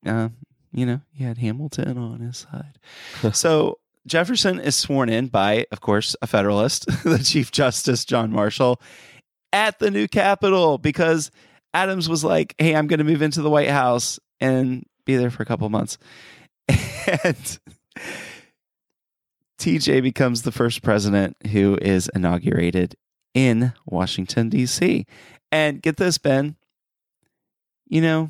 uh, 0.06 0.30
you 0.72 0.86
know, 0.86 1.02
he 1.12 1.24
had 1.24 1.38
Hamilton 1.38 1.98
on 1.98 2.20
his 2.20 2.46
side. 2.52 2.80
so 3.36 3.80
Jefferson 4.06 4.60
is 4.60 4.76
sworn 4.76 5.10
in 5.10 5.28
by, 5.28 5.66
of 5.72 5.82
course, 5.82 6.16
a 6.22 6.28
Federalist, 6.28 6.86
the 7.04 7.20
Chief 7.20 7.52
Justice 7.52 8.06
John 8.06 8.32
Marshall, 8.32 8.82
at 9.54 9.80
the 9.80 9.92
new 9.92 10.08
Capitol 10.08 10.78
because 10.78 11.32
Adams 11.74 12.10
was 12.10 12.24
like, 12.24 12.56
hey, 12.58 12.76
I'm 12.76 12.88
going 12.88 13.00
to 13.00 13.04
move 13.04 13.22
into 13.22 13.42
the 13.42 13.50
White 13.50 13.70
House 13.70 14.20
and 14.40 14.86
be 15.06 15.16
there 15.16 15.30
for 15.30 15.44
a 15.44 15.46
couple 15.46 15.70
months. 15.70 15.98
And 17.24 17.60
TJ 19.60 20.04
becomes 20.04 20.42
the 20.42 20.52
first 20.52 20.84
president 20.84 21.38
who 21.52 21.78
is 21.82 22.10
inaugurated 22.14 22.96
in 23.34 23.72
Washington, 23.86 24.50
D.C. 24.50 25.06
And 25.52 25.82
get 25.82 25.96
this, 25.96 26.18
Ben, 26.18 26.58
you 27.88 28.02
know, 28.02 28.30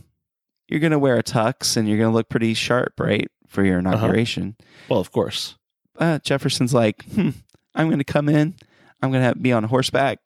you're 0.68 0.80
going 0.80 0.92
to 0.92 1.00
wear 1.00 1.18
a 1.18 1.24
tux 1.24 1.78
and 1.78 1.88
you're 1.88 1.98
going 1.98 2.10
to 2.10 2.16
look 2.16 2.30
pretty 2.30 2.54
sharp, 2.54 3.00
right? 3.00 3.30
For 3.48 3.64
your 3.64 3.80
inauguration. 3.80 4.56
well, 4.90 5.00
of 5.00 5.12
course. 5.12 5.56
Uh, 5.98 6.20
Jefferson's 6.20 6.74
like, 6.74 7.04
hmm, 7.06 7.30
I'm 7.74 7.88
going 7.88 8.00
to 8.00 8.04
come 8.04 8.30
in, 8.30 8.56
I'm 9.02 9.12
going 9.12 9.24
to 9.24 9.40
be 9.40 9.54
on 9.54 9.64
horseback, 9.64 10.20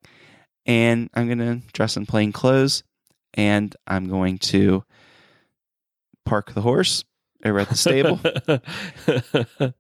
and 0.66 1.10
I'm 1.14 1.28
going 1.28 1.38
to 1.40 1.62
dress 1.74 1.98
in 1.98 2.06
plain 2.06 2.32
clothes, 2.32 2.84
and 3.34 3.76
I'm 3.88 4.10
going 4.10 4.38
to 4.40 4.84
park 6.26 6.54
the 6.54 6.62
horse 6.62 7.04
over 7.46 7.60
at 7.60 7.70
the 7.70 7.76
stable, 7.76 8.20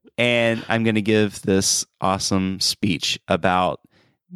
and 0.18 0.66
I'm 0.70 0.84
going 0.84 0.96
to 0.96 1.02
give 1.02 1.42
this 1.42 1.86
awesome 2.00 2.60
speech 2.60 3.20
about 3.28 3.82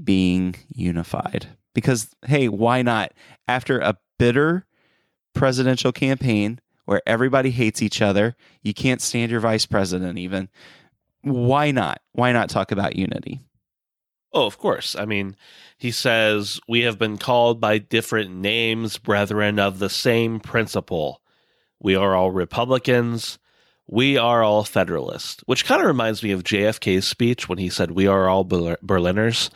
being 0.04 0.56
unified. 0.74 1.48
Because, 1.74 2.10
hey, 2.26 2.48
why 2.50 2.82
not? 2.82 3.14
After 3.48 3.80
a 3.80 3.98
bitter 4.18 4.66
presidential 5.36 5.92
campaign 5.92 6.60
where 6.86 7.02
everybody 7.06 7.52
hates 7.52 7.82
each 7.82 8.02
other, 8.02 8.36
you 8.62 8.74
can't 8.74 9.02
stand 9.02 9.32
your 9.32 9.40
vice 9.40 9.66
president 9.66 10.18
even. 10.18 10.50
Why 11.22 11.72
not? 11.72 12.02
Why 12.14 12.32
not 12.32 12.50
talk 12.50 12.72
about 12.72 12.96
unity? 12.96 13.42
Oh, 14.34 14.46
of 14.46 14.58
course. 14.58 14.96
I 14.96 15.06
mean, 15.06 15.36
he 15.78 15.92
says, 15.92 16.60
We 16.68 16.82
have 16.82 17.00
been 17.00 17.18
called 17.18 17.62
by 17.62 17.78
different 17.78 18.32
names, 18.32 18.98
brethren 18.98 19.60
of 19.60 19.80
the 19.80 19.90
same 19.90 20.40
principle. 20.40 21.22
We 21.80 21.96
are 21.96 22.16
all 22.16 22.32
Republicans. 22.32 23.40
We 23.88 24.18
are 24.18 24.44
all 24.44 24.64
Federalists, 24.64 25.44
which 25.46 25.66
kind 25.66 25.80
of 25.80 25.88
reminds 25.88 26.24
me 26.24 26.32
of 26.32 26.44
JFK's 26.44 27.08
speech 27.08 27.48
when 27.48 27.60
he 27.60 27.70
said, 27.70 27.92
We 27.92 28.08
are 28.08 28.28
all 28.28 28.44
Berliners 28.44 29.50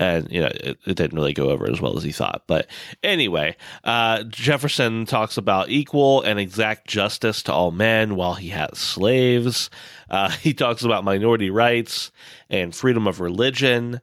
and 0.00 0.32
you 0.32 0.40
know 0.40 0.48
it, 0.48 0.78
it, 0.86 0.96
didn't 0.96 1.14
really 1.14 1.34
go 1.34 1.50
over 1.50 1.70
as 1.70 1.80
well 1.80 1.96
as 1.96 2.02
he 2.02 2.10
thought. 2.10 2.42
But 2.48 2.66
anyway 3.02 3.56
uh, 3.84 4.24
jefferson 4.24 5.06
talks 5.06 5.36
about 5.36 5.68
equal 5.68 6.22
and 6.22 6.40
exact 6.40 6.88
justice 6.88 7.42
to 7.44 7.52
all 7.52 7.70
men 7.70 8.16
while 8.16 8.34
he 8.34 8.48
has 8.48 8.78
slaves. 8.78 9.70
Uh, 10.08 10.30
he 10.42 10.54
talks 10.54 10.82
about 10.82 11.04
minority 11.04 11.50
rights 11.50 12.10
and 12.48 12.74
freedom 12.74 13.06
of 13.06 13.20
religion 13.20 14.00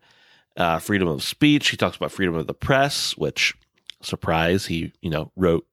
uh, 0.55 0.79
freedom 0.79 1.07
of 1.07 1.21
speech. 1.21 1.69
He 1.69 1.77
talks 1.77 1.97
about 1.97 2.11
freedom 2.11 2.35
of 2.35 2.47
the 2.47 2.53
press 2.53 3.17
which 3.17 3.55
surprise 4.01 4.67
he 4.67 4.93
you 5.01 5.09
know 5.09 5.31
wrote 5.35 5.65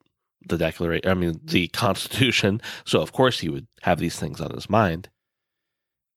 the 0.48 0.56
declaration 0.56 1.06
i 1.10 1.14
mean 1.14 1.38
the 1.44 1.68
constitution. 1.84 2.60
So 2.86 3.00
of 3.00 3.12
course 3.12 3.40
he 3.40 3.50
would 3.50 3.66
have 3.82 3.98
these 3.98 4.18
things 4.18 4.40
on 4.40 4.50
his 4.52 4.70
mind. 4.70 5.10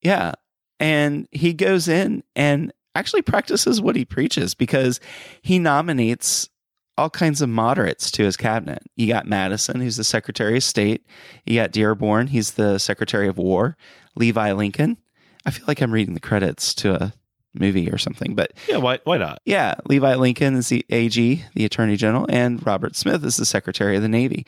Yeah. 0.01 0.33
And 0.79 1.27
he 1.31 1.53
goes 1.53 1.87
in 1.87 2.23
and 2.35 2.71
actually 2.97 3.21
practices 3.21 3.81
what 3.81 3.95
he 3.95 4.05
preaches 4.05 4.55
because 4.55 4.99
he 5.41 5.59
nominates 5.59 6.49
all 6.97 7.09
kinds 7.09 7.41
of 7.41 7.49
moderates 7.49 8.09
to 8.11 8.23
his 8.23 8.35
cabinet. 8.35 8.81
You 8.95 9.07
got 9.07 9.27
Madison, 9.27 9.79
who's 9.79 9.97
the 9.97 10.03
Secretary 10.03 10.57
of 10.57 10.63
State. 10.63 11.05
You 11.45 11.55
got 11.55 11.71
Dearborn, 11.71 12.27
he's 12.27 12.51
the 12.51 12.79
Secretary 12.79 13.27
of 13.27 13.37
War. 13.37 13.77
Levi 14.15 14.51
Lincoln. 14.53 14.97
I 15.45 15.51
feel 15.51 15.65
like 15.67 15.79
I'm 15.79 15.93
reading 15.93 16.15
the 16.15 16.19
credits 16.19 16.73
to 16.75 16.95
a 16.95 17.13
movie 17.53 17.89
or 17.89 17.97
something, 17.97 18.35
but 18.35 18.53
yeah, 18.67 18.77
why 18.77 18.99
why 19.03 19.17
not? 19.17 19.39
Yeah, 19.45 19.75
Levi 19.85 20.15
Lincoln 20.15 20.55
is 20.55 20.69
the 20.69 20.85
AG, 20.89 21.45
the 21.53 21.65
Attorney 21.65 21.95
General, 21.95 22.25
and 22.29 22.65
Robert 22.65 22.95
Smith 22.95 23.23
is 23.23 23.37
the 23.37 23.45
Secretary 23.45 23.95
of 23.95 24.01
the 24.01 24.09
Navy. 24.09 24.45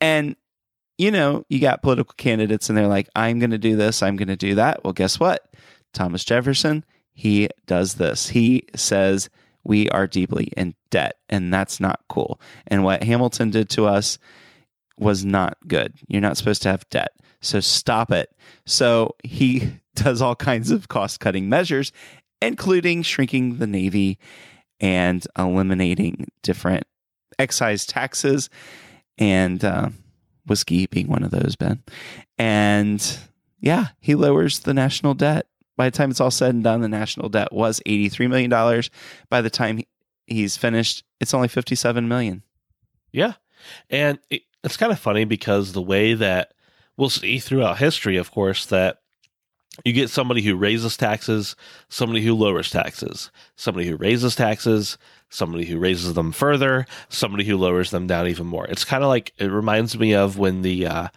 And 0.00 0.36
you 0.98 1.10
know, 1.10 1.44
you 1.48 1.60
got 1.60 1.82
political 1.82 2.14
candidates 2.16 2.68
and 2.68 2.76
they're 2.76 2.86
like, 2.86 3.08
I'm 3.14 3.38
going 3.38 3.50
to 3.50 3.58
do 3.58 3.76
this, 3.76 4.02
I'm 4.02 4.16
going 4.16 4.28
to 4.28 4.36
do 4.36 4.54
that. 4.54 4.84
Well, 4.84 4.92
guess 4.92 5.18
what? 5.20 5.42
Thomas 5.92 6.24
Jefferson 6.24 6.84
he 7.16 7.48
does 7.64 7.94
this. 7.94 8.28
He 8.28 8.64
says, 8.76 9.30
We 9.64 9.88
are 9.88 10.06
deeply 10.06 10.52
in 10.54 10.74
debt, 10.90 11.16
and 11.30 11.52
that's 11.52 11.80
not 11.80 12.00
cool. 12.10 12.38
And 12.66 12.84
what 12.84 13.02
Hamilton 13.02 13.50
did 13.50 13.70
to 13.70 13.86
us 13.86 14.18
was 14.98 15.24
not 15.24 15.56
good. 15.66 15.94
You're 16.08 16.20
not 16.20 16.36
supposed 16.36 16.60
to 16.62 16.68
have 16.68 16.88
debt. 16.90 17.12
So 17.40 17.60
stop 17.60 18.12
it. 18.12 18.30
So 18.66 19.16
he 19.24 19.72
does 19.94 20.20
all 20.20 20.36
kinds 20.36 20.70
of 20.70 20.88
cost 20.88 21.18
cutting 21.18 21.48
measures, 21.48 21.90
including 22.42 23.02
shrinking 23.02 23.56
the 23.56 23.66
Navy 23.66 24.18
and 24.78 25.26
eliminating 25.38 26.30
different 26.42 26.84
excise 27.38 27.86
taxes 27.86 28.50
and 29.16 29.64
uh, 29.64 29.88
whiskey 30.44 30.86
being 30.86 31.08
one 31.08 31.22
of 31.22 31.30
those, 31.30 31.56
Ben. 31.56 31.82
And 32.36 33.18
yeah, 33.58 33.88
he 34.00 34.14
lowers 34.14 34.58
the 34.58 34.74
national 34.74 35.14
debt 35.14 35.46
by 35.76 35.88
the 35.88 35.96
time 35.96 36.10
it's 36.10 36.20
all 36.20 36.30
said 36.30 36.54
and 36.54 36.64
done, 36.64 36.80
the 36.80 36.88
national 36.88 37.28
debt 37.28 37.52
was 37.52 37.80
$83 37.86 38.28
million. 38.28 38.82
By 39.28 39.42
the 39.42 39.50
time 39.50 39.82
he's 40.26 40.56
finished, 40.56 41.04
it's 41.20 41.34
only 41.34 41.48
57 41.48 42.08
million. 42.08 42.42
Yeah. 43.12 43.34
And 43.90 44.18
it's 44.62 44.76
kind 44.76 44.92
of 44.92 44.98
funny 44.98 45.24
because 45.24 45.72
the 45.72 45.82
way 45.82 46.14
that 46.14 46.54
we'll 46.96 47.10
see 47.10 47.38
throughout 47.38 47.78
history, 47.78 48.16
of 48.16 48.30
course, 48.30 48.66
that 48.66 48.98
you 49.84 49.92
get 49.92 50.10
somebody 50.10 50.42
who 50.42 50.56
raises 50.56 50.96
taxes, 50.96 51.54
somebody 51.88 52.22
who 52.22 52.34
lowers 52.34 52.70
taxes, 52.70 53.30
somebody 53.56 53.86
who 53.86 53.96
raises 53.96 54.34
taxes, 54.34 54.96
somebody 55.28 55.66
who 55.66 55.78
raises 55.78 56.14
them 56.14 56.32
further, 56.32 56.86
somebody 57.08 57.44
who 57.44 57.56
lowers 57.56 57.90
them 57.90 58.06
down 58.06 58.26
even 58.26 58.46
more. 58.46 58.66
It's 58.66 58.84
kind 58.84 59.02
of 59.04 59.08
like 59.08 59.32
it 59.38 59.50
reminds 59.50 59.98
me 59.98 60.14
of 60.14 60.38
when 60.38 60.62
the 60.62 60.86
uh, 60.86 61.08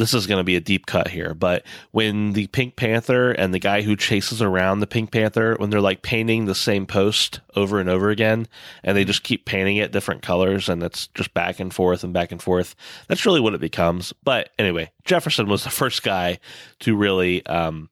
this 0.00 0.14
is 0.14 0.26
going 0.26 0.40
to 0.40 0.44
be 0.44 0.56
a 0.56 0.60
deep 0.60 0.86
cut 0.86 1.08
here, 1.08 1.34
but 1.34 1.64
when 1.90 2.32
the 2.32 2.46
Pink 2.48 2.74
Panther 2.74 3.32
and 3.32 3.52
the 3.52 3.58
guy 3.58 3.82
who 3.82 3.94
chases 3.94 4.40
around 4.40 4.80
the 4.80 4.86
Pink 4.86 5.12
Panther, 5.12 5.56
when 5.58 5.68
they're 5.68 5.80
like 5.80 6.02
painting 6.02 6.46
the 6.46 6.54
same 6.54 6.86
post 6.86 7.40
over 7.54 7.78
and 7.78 7.88
over 7.88 8.08
again, 8.08 8.48
and 8.82 8.96
they 8.96 9.04
just 9.04 9.22
keep 9.22 9.44
painting 9.44 9.76
it 9.76 9.92
different 9.92 10.22
colors, 10.22 10.68
and 10.68 10.82
it's 10.82 11.08
just 11.08 11.34
back 11.34 11.60
and 11.60 11.74
forth 11.74 12.02
and 12.02 12.14
back 12.14 12.32
and 12.32 12.42
forth, 12.42 12.74
that's 13.08 13.26
really 13.26 13.40
what 13.40 13.54
it 13.54 13.60
becomes. 13.60 14.14
But 14.24 14.50
anyway, 14.58 14.90
Jefferson 15.04 15.48
was 15.48 15.64
the 15.64 15.70
first 15.70 16.02
guy 16.02 16.38
to 16.80 16.96
really 16.96 17.44
um, 17.44 17.90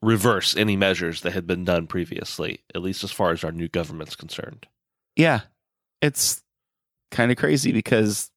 reverse 0.00 0.56
any 0.56 0.76
measures 0.76 1.20
that 1.20 1.34
had 1.34 1.46
been 1.46 1.64
done 1.64 1.86
previously, 1.86 2.60
at 2.74 2.82
least 2.82 3.04
as 3.04 3.12
far 3.12 3.32
as 3.32 3.44
our 3.44 3.52
new 3.52 3.68
government's 3.68 4.16
concerned. 4.16 4.66
Yeah, 5.14 5.42
it's 6.00 6.42
kind 7.10 7.30
of 7.30 7.36
crazy 7.36 7.70
because 7.70 8.30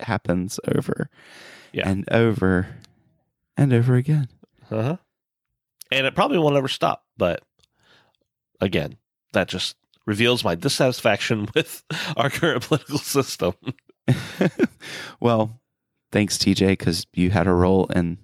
happens 0.00 0.60
over 0.74 1.08
yeah. 1.72 1.88
and 1.88 2.04
over 2.10 2.68
and 3.56 3.72
over 3.72 3.94
again. 3.94 4.28
Uh 4.70 4.82
huh. 4.82 4.96
And 5.90 6.06
it 6.06 6.14
probably 6.14 6.38
won't 6.38 6.56
ever 6.56 6.68
stop. 6.68 7.04
But 7.16 7.42
again, 8.60 8.96
that 9.32 9.48
just 9.48 9.76
reveals 10.06 10.44
my 10.44 10.54
dissatisfaction 10.54 11.48
with 11.54 11.82
our 12.16 12.30
current 12.30 12.64
political 12.64 12.98
system. 12.98 13.54
well, 15.20 15.60
thanks, 16.12 16.38
TJ, 16.38 16.68
because 16.68 17.06
you 17.12 17.30
had 17.30 17.46
a 17.46 17.52
role 17.52 17.86
in 17.86 18.18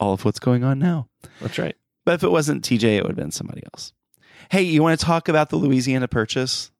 all 0.00 0.12
of 0.12 0.24
what's 0.24 0.40
going 0.40 0.64
on 0.64 0.78
now. 0.78 1.08
That's 1.40 1.58
right. 1.58 1.76
But 2.04 2.14
if 2.14 2.24
it 2.24 2.30
wasn't 2.30 2.64
TJ, 2.64 2.96
it 2.96 3.02
would 3.02 3.10
have 3.10 3.16
been 3.16 3.30
somebody 3.30 3.62
else. 3.72 3.92
Hey, 4.50 4.62
you 4.62 4.82
want 4.82 4.98
to 4.98 5.06
talk 5.06 5.28
about 5.28 5.48
the 5.48 5.56
Louisiana 5.56 6.08
Purchase? 6.08 6.70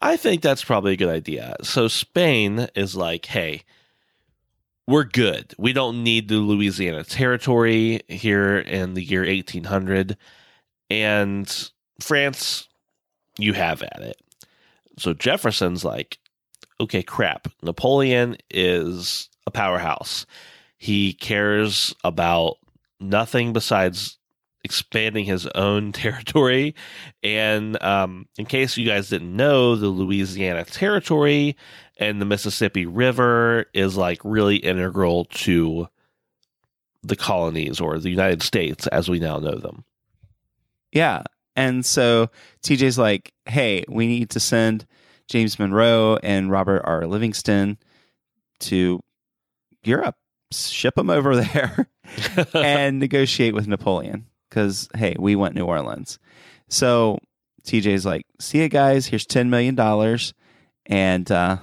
I 0.00 0.16
think 0.16 0.42
that's 0.42 0.64
probably 0.64 0.92
a 0.92 0.96
good 0.96 1.08
idea. 1.08 1.56
So 1.62 1.88
Spain 1.88 2.68
is 2.74 2.96
like, 2.96 3.26
hey, 3.26 3.62
we're 4.86 5.04
good. 5.04 5.54
We 5.58 5.72
don't 5.72 6.02
need 6.02 6.28
the 6.28 6.36
Louisiana 6.36 7.04
Territory 7.04 8.00
here 8.08 8.58
in 8.58 8.94
the 8.94 9.02
year 9.02 9.24
1800. 9.24 10.16
And 10.90 11.70
France, 12.00 12.68
you 13.38 13.52
have 13.52 13.82
at 13.82 14.00
it. 14.02 14.20
So 14.98 15.14
Jefferson's 15.14 15.84
like, 15.84 16.18
okay, 16.80 17.02
crap. 17.02 17.48
Napoleon 17.62 18.36
is 18.50 19.28
a 19.46 19.50
powerhouse. 19.50 20.26
He 20.78 21.12
cares 21.12 21.94
about 22.02 22.56
nothing 23.00 23.52
besides 23.52 24.18
expanding 24.64 25.24
his 25.24 25.46
own 25.48 25.92
territory. 25.92 26.74
And 27.22 27.82
um, 27.82 28.26
in 28.38 28.46
case 28.46 28.76
you 28.76 28.86
guys 28.86 29.08
didn't 29.08 29.34
know, 29.34 29.76
the 29.76 29.88
Louisiana 29.88 30.64
Territory 30.64 31.56
and 31.98 32.20
the 32.20 32.26
Mississippi 32.26 32.86
River 32.86 33.66
is 33.74 33.96
like 33.96 34.20
really 34.24 34.56
integral 34.56 35.26
to 35.26 35.88
the 37.02 37.16
colonies 37.16 37.80
or 37.80 37.98
the 37.98 38.10
United 38.10 38.42
States 38.42 38.86
as 38.88 39.08
we 39.08 39.18
now 39.18 39.38
know 39.38 39.56
them. 39.56 39.84
Yeah. 40.92 41.24
And 41.56 41.84
so 41.84 42.30
TJ's 42.62 42.98
like, 42.98 43.32
hey, 43.46 43.84
we 43.88 44.06
need 44.06 44.30
to 44.30 44.40
send 44.40 44.86
James 45.28 45.58
Monroe 45.58 46.18
and 46.22 46.50
Robert 46.50 46.82
R. 46.84 47.06
Livingston 47.06 47.78
to 48.60 49.00
Europe, 49.82 50.16
ship 50.52 50.94
them 50.94 51.10
over 51.10 51.36
there 51.36 51.88
and 52.54 52.98
negotiate 52.98 53.54
with 53.54 53.66
Napoleon 53.66 54.26
because 54.52 54.88
hey, 54.94 55.16
we 55.18 55.34
went 55.34 55.54
New 55.54 55.64
Orleans. 55.64 56.18
So 56.68 57.18
TJ's 57.64 58.04
like, 58.04 58.26
see 58.38 58.60
you 58.60 58.68
guys. 58.68 59.06
Here's 59.06 59.24
ten 59.24 59.48
million 59.48 59.74
dollars, 59.74 60.34
and 60.84 61.30
uh, 61.30 61.56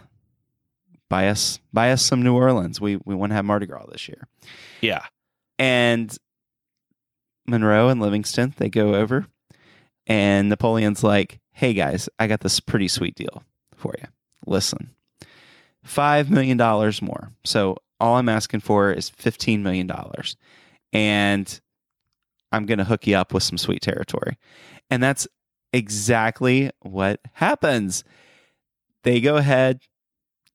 buy 1.08 1.28
us 1.30 1.60
buy 1.72 1.92
us 1.92 2.02
some 2.02 2.24
New 2.24 2.36
Orleans. 2.36 2.82
We 2.82 2.98
we 3.06 3.14
want 3.14 3.30
to 3.30 3.36
have 3.36 3.46
Mardi 3.46 3.68
Gras 3.68 3.86
this 3.92 4.08
year. 4.08 4.28
Yeah, 4.82 5.04
and 5.60 6.16
Monroe 7.48 7.90
and 7.90 8.02
Livingston 8.02 8.56
they 8.58 8.70
go 8.70 8.96
over, 8.96 9.28
and 10.08 10.50
Napoleon's 10.50 11.04
like, 11.04 11.40
hey 11.52 11.74
guys, 11.74 12.10
I 12.18 12.26
got 12.26 12.40
this 12.42 12.60
pretty 12.60 12.88
sweet 12.88 13.16
deal 13.16 13.44
for 13.76 13.94
you. 14.00 14.08
Listen, 14.48 14.90
five 15.84 16.32
million 16.32 16.58
dollars 16.58 17.04
more. 17.04 17.32
So 17.46 17.78
all 18.00 18.16
I'm 18.16 18.30
asking 18.30 18.62
for 18.62 18.92
is 18.92 19.10
fifteen 19.10 19.62
million 19.62 19.86
dollars, 19.86 20.38
and 20.92 21.60
I'm 22.52 22.66
going 22.66 22.80
to 22.80 22.86
hook 22.86 23.08
you 23.08 23.16
up 23.16 23.34
with 23.34 23.44
some 23.44 23.58
sweet 23.58 23.82
territory. 23.82 24.38
And 24.90 25.02
that's 25.04 25.28
exactly 25.72 26.72
what 26.82 27.22
happens. 27.34 28.04
They 29.04 29.22
go 29.22 29.38
ahead. 29.38 29.82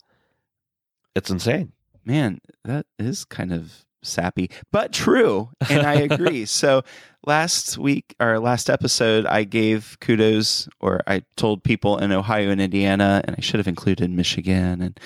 it's 1.16 1.30
insane. 1.30 1.72
Man, 2.06 2.42
that 2.66 2.86
is 3.00 3.26
kind 3.26 3.54
of 3.54 3.86
sappy, 4.02 4.50
but 4.72 4.92
true. 4.92 5.50
And 5.70 5.86
I 5.86 5.96
agree. 5.96 6.46
so 6.46 6.84
last 7.26 7.78
week 7.78 8.16
or 8.20 8.40
last 8.40 8.70
episode, 8.70 9.26
I 9.26 9.44
gave 9.44 9.98
kudos 10.02 10.68
or 10.80 11.02
I 11.08 11.24
told 11.36 11.64
people 11.64 11.98
in 11.98 12.12
Ohio 12.12 12.50
and 12.50 12.62
Indiana, 12.62 13.22
and 13.26 13.36
I 13.38 13.42
should 13.42 13.60
have 13.60 13.68
included 13.68 14.10
Michigan 14.12 14.82
and 14.82 15.00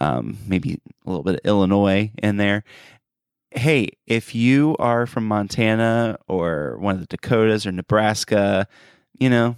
um, 0.00 0.38
maybe 0.46 0.80
a 1.04 1.10
little 1.10 1.24
bit 1.24 1.36
of 1.36 1.40
Illinois 1.44 2.10
in 2.22 2.36
there. 2.36 2.64
Hey, 3.50 3.90
if 4.06 4.34
you 4.34 4.76
are 4.78 5.06
from 5.06 5.26
Montana 5.26 6.18
or 6.28 6.76
one 6.78 6.94
of 6.94 7.00
the 7.00 7.06
Dakotas 7.06 7.66
or 7.66 7.72
Nebraska, 7.72 8.66
you 9.18 9.30
know, 9.30 9.56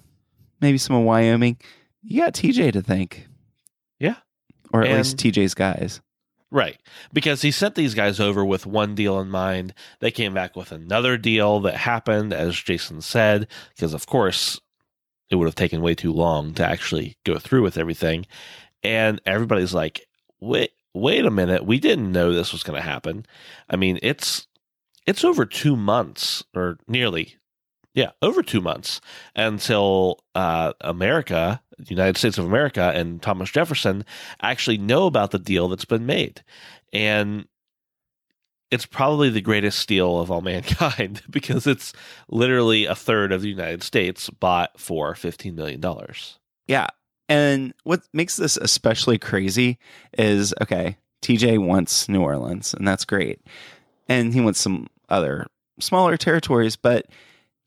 maybe 0.60 0.78
some 0.78 0.96
of 0.96 1.02
Wyoming, 1.02 1.58
you 2.02 2.20
got 2.20 2.34
TJ 2.34 2.72
to 2.72 2.82
thank. 2.82 3.26
Or 4.72 4.82
at 4.82 4.88
And- 4.88 4.98
least 4.98 5.16
TJ's 5.16 5.54
guys. 5.54 6.00
Right. 6.52 6.80
Because 7.12 7.42
he 7.42 7.52
sent 7.52 7.76
these 7.76 7.94
guys 7.94 8.18
over 8.18 8.44
with 8.44 8.66
one 8.66 8.96
deal 8.96 9.20
in 9.20 9.30
mind. 9.30 9.72
They 10.00 10.10
came 10.10 10.34
back 10.34 10.56
with 10.56 10.72
another 10.72 11.16
deal 11.16 11.60
that 11.60 11.76
happened, 11.76 12.32
as 12.32 12.56
Jason 12.60 13.02
said, 13.02 13.46
because 13.76 13.94
of 13.94 14.06
course 14.06 14.60
it 15.30 15.36
would 15.36 15.44
have 15.46 15.54
taken 15.54 15.80
way 15.80 15.94
too 15.94 16.12
long 16.12 16.52
to 16.54 16.66
actually 16.66 17.16
go 17.24 17.38
through 17.38 17.62
with 17.62 17.78
everything. 17.78 18.26
And 18.82 19.20
everybody's 19.24 19.72
like, 19.72 20.08
wait, 20.40 20.72
wait 20.92 21.24
a 21.24 21.30
minute. 21.30 21.64
We 21.64 21.78
didn't 21.78 22.10
know 22.10 22.32
this 22.32 22.52
was 22.52 22.64
going 22.64 22.80
to 22.82 22.88
happen. 22.88 23.26
I 23.68 23.76
mean, 23.76 24.00
it's, 24.02 24.48
it's 25.06 25.22
over 25.22 25.46
two 25.46 25.76
months 25.76 26.42
or 26.52 26.78
nearly, 26.88 27.36
yeah, 27.94 28.10
over 28.22 28.42
two 28.42 28.60
months 28.60 29.00
until 29.36 30.18
uh, 30.34 30.72
America, 30.80 31.62
United 31.88 32.16
States 32.16 32.38
of 32.38 32.44
America, 32.44 32.92
and 32.94 33.20
Thomas 33.22 33.50
Jefferson 33.50 34.04
actually 34.42 34.78
know 34.78 35.06
about 35.06 35.30
the 35.30 35.38
deal 35.38 35.68
that's 35.68 35.84
been 35.84 36.06
made. 36.06 36.42
And 36.92 37.46
it's 38.70 38.86
probably 38.86 39.30
the 39.30 39.40
greatest 39.40 39.78
steal 39.78 40.20
of 40.20 40.30
all 40.30 40.40
mankind 40.42 41.22
because 41.28 41.66
it's 41.66 41.92
literally 42.28 42.86
a 42.86 42.94
third 42.94 43.32
of 43.32 43.42
the 43.42 43.48
United 43.48 43.82
States 43.82 44.30
bought 44.30 44.78
for 44.78 45.14
$15 45.14 45.54
million. 45.54 45.82
Yeah. 46.66 46.86
And 47.28 47.74
what 47.84 48.02
makes 48.12 48.36
this 48.36 48.56
especially 48.56 49.18
crazy 49.18 49.78
is 50.18 50.52
okay, 50.60 50.96
TJ 51.22 51.64
wants 51.64 52.08
New 52.08 52.22
Orleans, 52.22 52.74
and 52.74 52.86
that's 52.86 53.04
great. 53.04 53.40
And 54.08 54.34
he 54.34 54.40
wants 54.40 54.60
some 54.60 54.88
other 55.08 55.46
smaller 55.78 56.16
territories, 56.16 56.74
but 56.74 57.06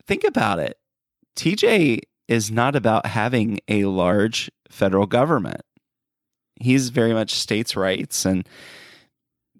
think 0.05 0.25
about 0.25 0.59
it. 0.59 0.77
TJ 1.37 2.01
is 2.27 2.51
not 2.51 2.75
about 2.75 3.05
having 3.05 3.59
a 3.67 3.85
large 3.85 4.51
federal 4.69 5.05
government. 5.05 5.61
He's 6.55 6.89
very 6.89 7.13
much 7.13 7.33
states' 7.33 7.75
rights 7.75 8.25
and 8.25 8.47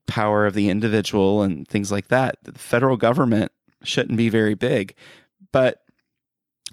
power 0.08 0.46
of 0.46 0.54
the 0.54 0.70
individual 0.70 1.42
and 1.42 1.68
things 1.68 1.92
like 1.92 2.08
that. 2.10 2.38
The 2.44 2.54
federal 2.54 2.98
government 2.98 3.52
shouldn't 3.84 4.18
be 4.18 4.30
very 4.30 4.54
big. 4.54 4.96
But 5.52 5.80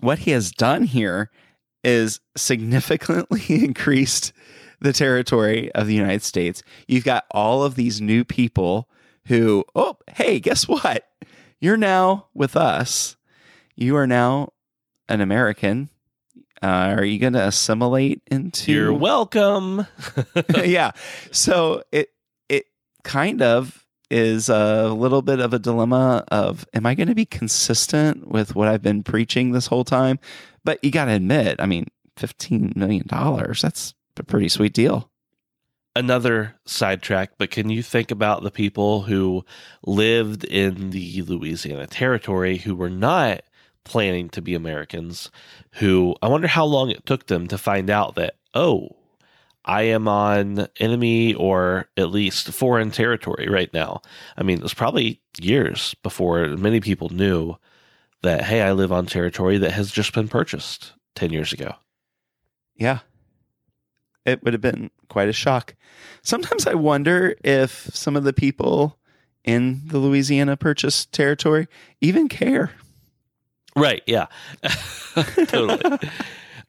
what 0.01 0.21
he 0.21 0.31
has 0.33 0.53
done 0.53 0.85
here 0.85 1.31
is 1.83 2.21
significantly 2.37 3.43
increased 3.65 4.33
the 4.81 4.93
territory 4.93 5.71
of 5.73 5.87
the 5.87 5.95
United 5.95 6.23
States. 6.23 6.63
You've 6.89 7.05
got 7.05 7.27
all 7.31 7.63
of 7.63 7.75
these 7.75 8.01
new 8.01 8.25
people 8.25 8.89
who, 9.27 9.65
oh, 9.75 9.99
hey, 10.15 10.41
guess 10.41 10.67
what? 10.67 11.07
You're 11.61 11.77
now 11.77 12.27
with 12.35 12.57
us. 12.57 13.17
You 13.77 13.97
are 13.97 14.07
now 14.07 14.53
an 15.11 15.21
American. 15.21 15.91
Uh, 16.63 16.95
are 16.97 17.05
you 17.05 17.19
going 17.19 17.33
to 17.33 17.47
assimilate 17.47 18.23
into? 18.31 18.73
You're 18.73 18.93
welcome. 18.93 19.87
yeah. 20.65 20.93
So 21.33 21.83
it 21.91 22.11
it 22.49 22.67
kind 23.03 23.43
of 23.43 23.85
is 24.11 24.49
a 24.49 24.89
little 24.89 25.23
bit 25.23 25.41
of 25.41 25.55
a 25.55 25.59
dilemma 25.59 26.25
of 26.29 26.67
am 26.75 26.87
I 26.87 26.95
going 26.95 27.09
to 27.09 27.15
be 27.15 27.25
consistent 27.25 28.29
with 28.29 28.55
what 28.55 28.69
I've 28.69 28.83
been 28.83 29.03
preaching 29.03 29.53
this 29.53 29.67
whole 29.67 29.85
time? 29.85 30.19
But 30.65 30.83
you 30.85 30.91
got 30.91 31.07
to 31.07 31.13
admit, 31.13 31.57
I 31.59 31.67
mean, 31.67 31.87
15 32.17 32.75
million 32.77 33.07
dollars, 33.07 33.63
that's 33.63 33.95
a 34.17 34.23
pretty 34.23 34.49
sweet 34.49 34.75
deal. 34.75 35.11
Another 35.97 36.55
sidetrack, 36.67 37.33
but 37.39 37.51
can 37.51 37.69
you 37.69 37.83
think 37.83 38.11
about 38.11 38.43
the 38.43 38.51
people 38.51 39.03
who 39.03 39.45
lived 39.85 40.45
in 40.45 40.91
the 40.91 41.23
Louisiana 41.23 41.87
Territory 41.87 42.59
who 42.59 42.77
were 42.77 42.91
not 42.91 43.41
planning 43.91 44.31
to 44.31 44.41
be 44.41 44.55
Americans? 44.55 45.31
Who 45.75 46.15
I 46.23 46.29
wonder 46.29 46.47
how 46.47 46.65
long 46.65 46.91
it 46.91 47.05
took 47.05 47.27
them 47.27 47.49
to 47.49 47.59
find 47.59 47.91
out 47.91 48.15
that, 48.15 48.37
oh, 48.55 48.97
I 49.65 49.83
am 49.83 50.09
on 50.09 50.69
enemy 50.79 51.35
or 51.35 51.89
at 51.97 52.11
least 52.11 52.53
foreign 52.53 52.91
territory 52.91 53.49
right 53.49 53.73
now. 53.75 54.01
I 54.37 54.43
mean, 54.43 54.59
it 54.59 54.63
was 54.63 54.75
probably 54.75 55.21
years 55.41 55.95
before 56.03 56.47
many 56.49 56.81
people 56.81 57.11
knew 57.11 57.57
that, 58.23 58.45
hey, 58.45 58.63
I 58.63 58.73
live 58.73 58.93
on 58.93 59.07
territory 59.07 59.59
that 59.59 59.73
has 59.73 59.91
just 59.91 60.15
been 60.15 60.29
purchased 60.29 60.93
10 61.17 61.33
years 61.33 61.53
ago. 61.53 61.75
Yeah. 62.77 63.01
It 64.25 64.43
would 64.43 64.55
have 64.55 64.61
been 64.61 64.91
quite 65.09 65.29
a 65.29 65.33
shock. 65.33 65.75
Sometimes 66.23 66.67
I 66.67 66.75
wonder 66.75 67.35
if 67.43 67.91
some 67.93 68.17
of 68.17 68.25
the 68.25 68.33
people 68.33 68.99
in 69.45 69.83
the 69.87 69.99
Louisiana 69.99 70.57
Purchase 70.57 71.07
territory 71.07 71.67
even 72.01 72.29
care. 72.29 72.73
Right. 73.77 74.03
Yeah. 74.07 74.27
totally. 75.49 75.99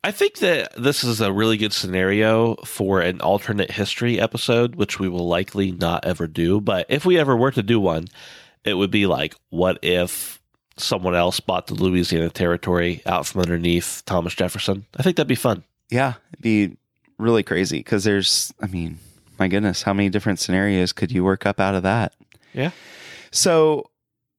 I 0.04 0.12
think 0.12 0.40
that 0.40 0.74
this 0.76 1.04
is 1.04 1.22
a 1.22 1.32
really 1.32 1.58
good 1.58 1.74
scenario 1.74 2.56
for 2.66 3.02
an 3.02 3.22
alternate 3.22 3.72
history 3.72 4.20
episode, 4.20 4.76
which 4.76 5.00
we 5.00 5.08
will 5.08 5.28
likely 5.28 5.72
not 5.72 6.06
ever 6.06 6.26
do. 6.26 6.60
But 6.60 6.88
if 6.90 7.06
we 7.06 7.20
ever 7.20 7.36
were 7.38 7.52
to 7.52 7.62
do 7.62 7.80
one, 7.80 8.08
it 8.64 8.74
would 8.74 8.90
be 8.90 9.06
like, 9.06 9.36
what 9.50 9.78
if 9.84 10.42
someone 10.78 11.16
else 11.16 11.40
bought 11.40 11.68
the 11.68 11.76
Louisiana 11.76 12.30
territory 12.30 13.04
out 13.06 13.28
from 13.28 13.42
underneath 13.42 14.02
Thomas 14.08 14.34
Jefferson? 14.34 14.86
I 14.98 15.04
think 15.04 15.18
that'd 15.18 15.28
be 15.28 15.36
fun. 15.36 15.64
Yeah, 15.92 16.16
it'd 16.34 16.42
be 16.42 16.78
really 17.20 17.44
crazy 17.44 17.78
because 17.78 18.04
there's, 18.04 18.52
I 18.60 18.68
mean, 18.68 18.98
my 19.38 19.48
goodness, 19.48 19.84
how 19.84 19.94
many 19.94 20.10
different 20.10 20.40
scenarios 20.40 20.94
could 20.94 21.12
you 21.12 21.24
work 21.24 21.46
up 21.46 21.60
out 21.60 21.76
of 21.76 21.84
that? 21.84 22.14
Yeah. 22.54 22.72
So, 23.30 23.91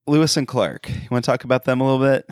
Lewis 0.07 0.37
and 0.37 0.49
Clark, 0.49 0.89
you 0.89 1.09
want 1.11 1.25
to 1.25 1.31
talk 1.31 1.45
about 1.45 1.65
them 1.65 1.81
a 1.81 1.85
little 1.85 2.05
bit? 2.05 2.29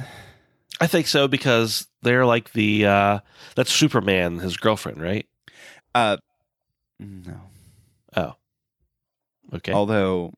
I 0.80 0.86
think 0.86 1.06
so 1.06 1.28
because 1.28 1.86
they're 2.02 2.26
like 2.26 2.52
the 2.52 2.86
uh 2.86 3.18
that's 3.54 3.72
Superman, 3.72 4.38
his 4.38 4.56
girlfriend, 4.56 5.00
right? 5.00 5.26
Uh, 5.94 6.16
no. 6.98 7.40
Oh. 8.16 8.34
Okay. 9.52 9.72
Although, 9.72 10.32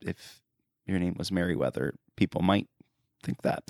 if 0.00 0.40
your 0.86 0.98
name 0.98 1.14
was 1.18 1.32
Meriwether, 1.32 1.94
people 2.16 2.42
might 2.42 2.68
think 3.22 3.42
that. 3.42 3.64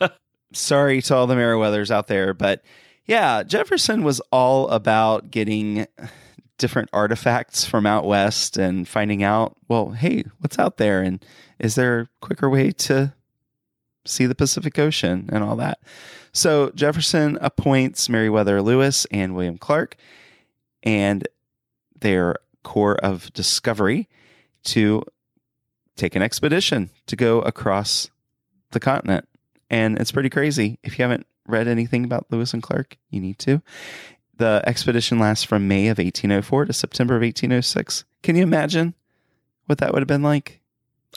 Sorry 0.52 1.02
to 1.02 1.14
all 1.14 1.26
the 1.26 1.34
Meriwethers 1.34 1.90
out 1.90 2.06
there, 2.06 2.32
but 2.32 2.62
yeah, 3.06 3.42
Jefferson 3.42 4.02
was 4.02 4.20
all 4.32 4.68
about 4.68 5.30
getting 5.30 5.86
different 6.58 6.88
artifacts 6.92 7.64
from 7.64 7.86
out 7.86 8.04
west 8.04 8.56
and 8.56 8.88
finding 8.88 9.22
out, 9.22 9.56
well, 9.68 9.90
hey, 9.90 10.24
what's 10.38 10.58
out 10.58 10.76
there? 10.78 11.02
And 11.02 11.24
is 11.58 11.74
there 11.74 12.00
a 12.00 12.08
quicker 12.20 12.48
way 12.48 12.70
to 12.72 13.12
see 14.04 14.26
the 14.26 14.34
Pacific 14.34 14.78
Ocean 14.78 15.28
and 15.32 15.44
all 15.44 15.56
that? 15.56 15.80
So 16.32 16.70
Jefferson 16.74 17.38
appoints 17.40 18.08
Meriwether 18.08 18.62
Lewis 18.62 19.06
and 19.10 19.34
William 19.34 19.58
Clark 19.58 19.96
and 20.82 21.26
their 21.98 22.36
Corps 22.62 22.96
of 22.96 23.32
Discovery 23.32 24.08
to 24.64 25.02
take 25.96 26.14
an 26.14 26.22
expedition 26.22 26.90
to 27.06 27.16
go 27.16 27.40
across 27.40 28.10
the 28.72 28.80
continent. 28.80 29.26
And 29.70 29.98
it's 29.98 30.12
pretty 30.12 30.30
crazy. 30.30 30.78
If 30.82 30.98
you 30.98 31.04
haven't 31.04 31.26
read 31.46 31.68
anything 31.68 32.04
about 32.04 32.26
Lewis 32.30 32.52
and 32.52 32.62
Clark, 32.62 32.96
you 33.10 33.20
need 33.20 33.38
to. 33.40 33.62
The 34.38 34.62
expedition 34.66 35.18
lasts 35.18 35.44
from 35.44 35.68
May 35.68 35.88
of 35.88 35.98
1804 35.98 36.66
to 36.66 36.72
September 36.72 37.16
of 37.16 37.22
1806. 37.22 38.04
Can 38.22 38.36
you 38.36 38.42
imagine 38.42 38.94
what 39.66 39.78
that 39.78 39.92
would 39.92 40.00
have 40.00 40.08
been 40.08 40.22
like? 40.22 40.60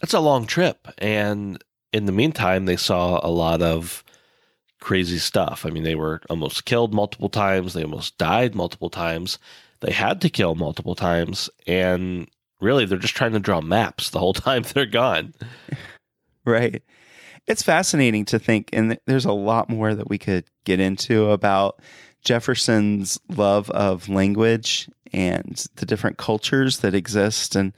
It's 0.02 0.14
a 0.14 0.20
long 0.20 0.46
trip. 0.46 0.88
And 0.98 1.62
in 1.92 2.06
the 2.06 2.12
meantime, 2.12 2.66
they 2.66 2.78
saw 2.78 3.20
a 3.24 3.30
lot 3.30 3.62
of 3.62 4.04
crazy 4.80 5.18
stuff. 5.18 5.66
I 5.66 5.70
mean, 5.70 5.84
they 5.84 5.96
were 5.96 6.22
almost 6.30 6.66
killed 6.66 6.94
multiple 6.94 7.30
times, 7.30 7.74
they 7.74 7.84
almost 7.84 8.18
died 8.18 8.56
multiple 8.56 8.90
times. 8.90 9.38
They 9.82 9.92
had 9.92 10.22
to 10.22 10.30
kill 10.30 10.56
multiple 10.56 10.96
times. 10.96 11.50
And 11.68 12.30
really, 12.62 12.86
they're 12.86 12.98
just 12.98 13.16
trying 13.16 13.34
to 13.34 13.40
draw 13.40 13.62
maps 13.62 14.10
the 14.10 14.20
whole 14.20 14.34
time 14.46 14.64
they're 14.64 14.86
gone. 14.86 15.34
Right. 16.46 16.84
It's 17.48 17.64
fascinating 17.64 18.26
to 18.26 18.40
think, 18.40 18.70
and 18.74 19.00
there's 19.06 19.26
a 19.26 19.34
lot 19.34 19.70
more 19.70 19.96
that 19.96 20.10
we 20.10 20.18
could 20.18 20.46
get 20.66 20.80
into 20.80 21.32
about 21.32 21.82
Jefferson's 22.24 23.20
love 23.30 23.70
of 23.72 24.10
language 24.10 24.90
and 25.14 25.66
the 25.76 25.86
different 25.86 26.18
cultures 26.18 26.80
that 26.80 26.94
exist 26.94 27.56
and 27.56 27.74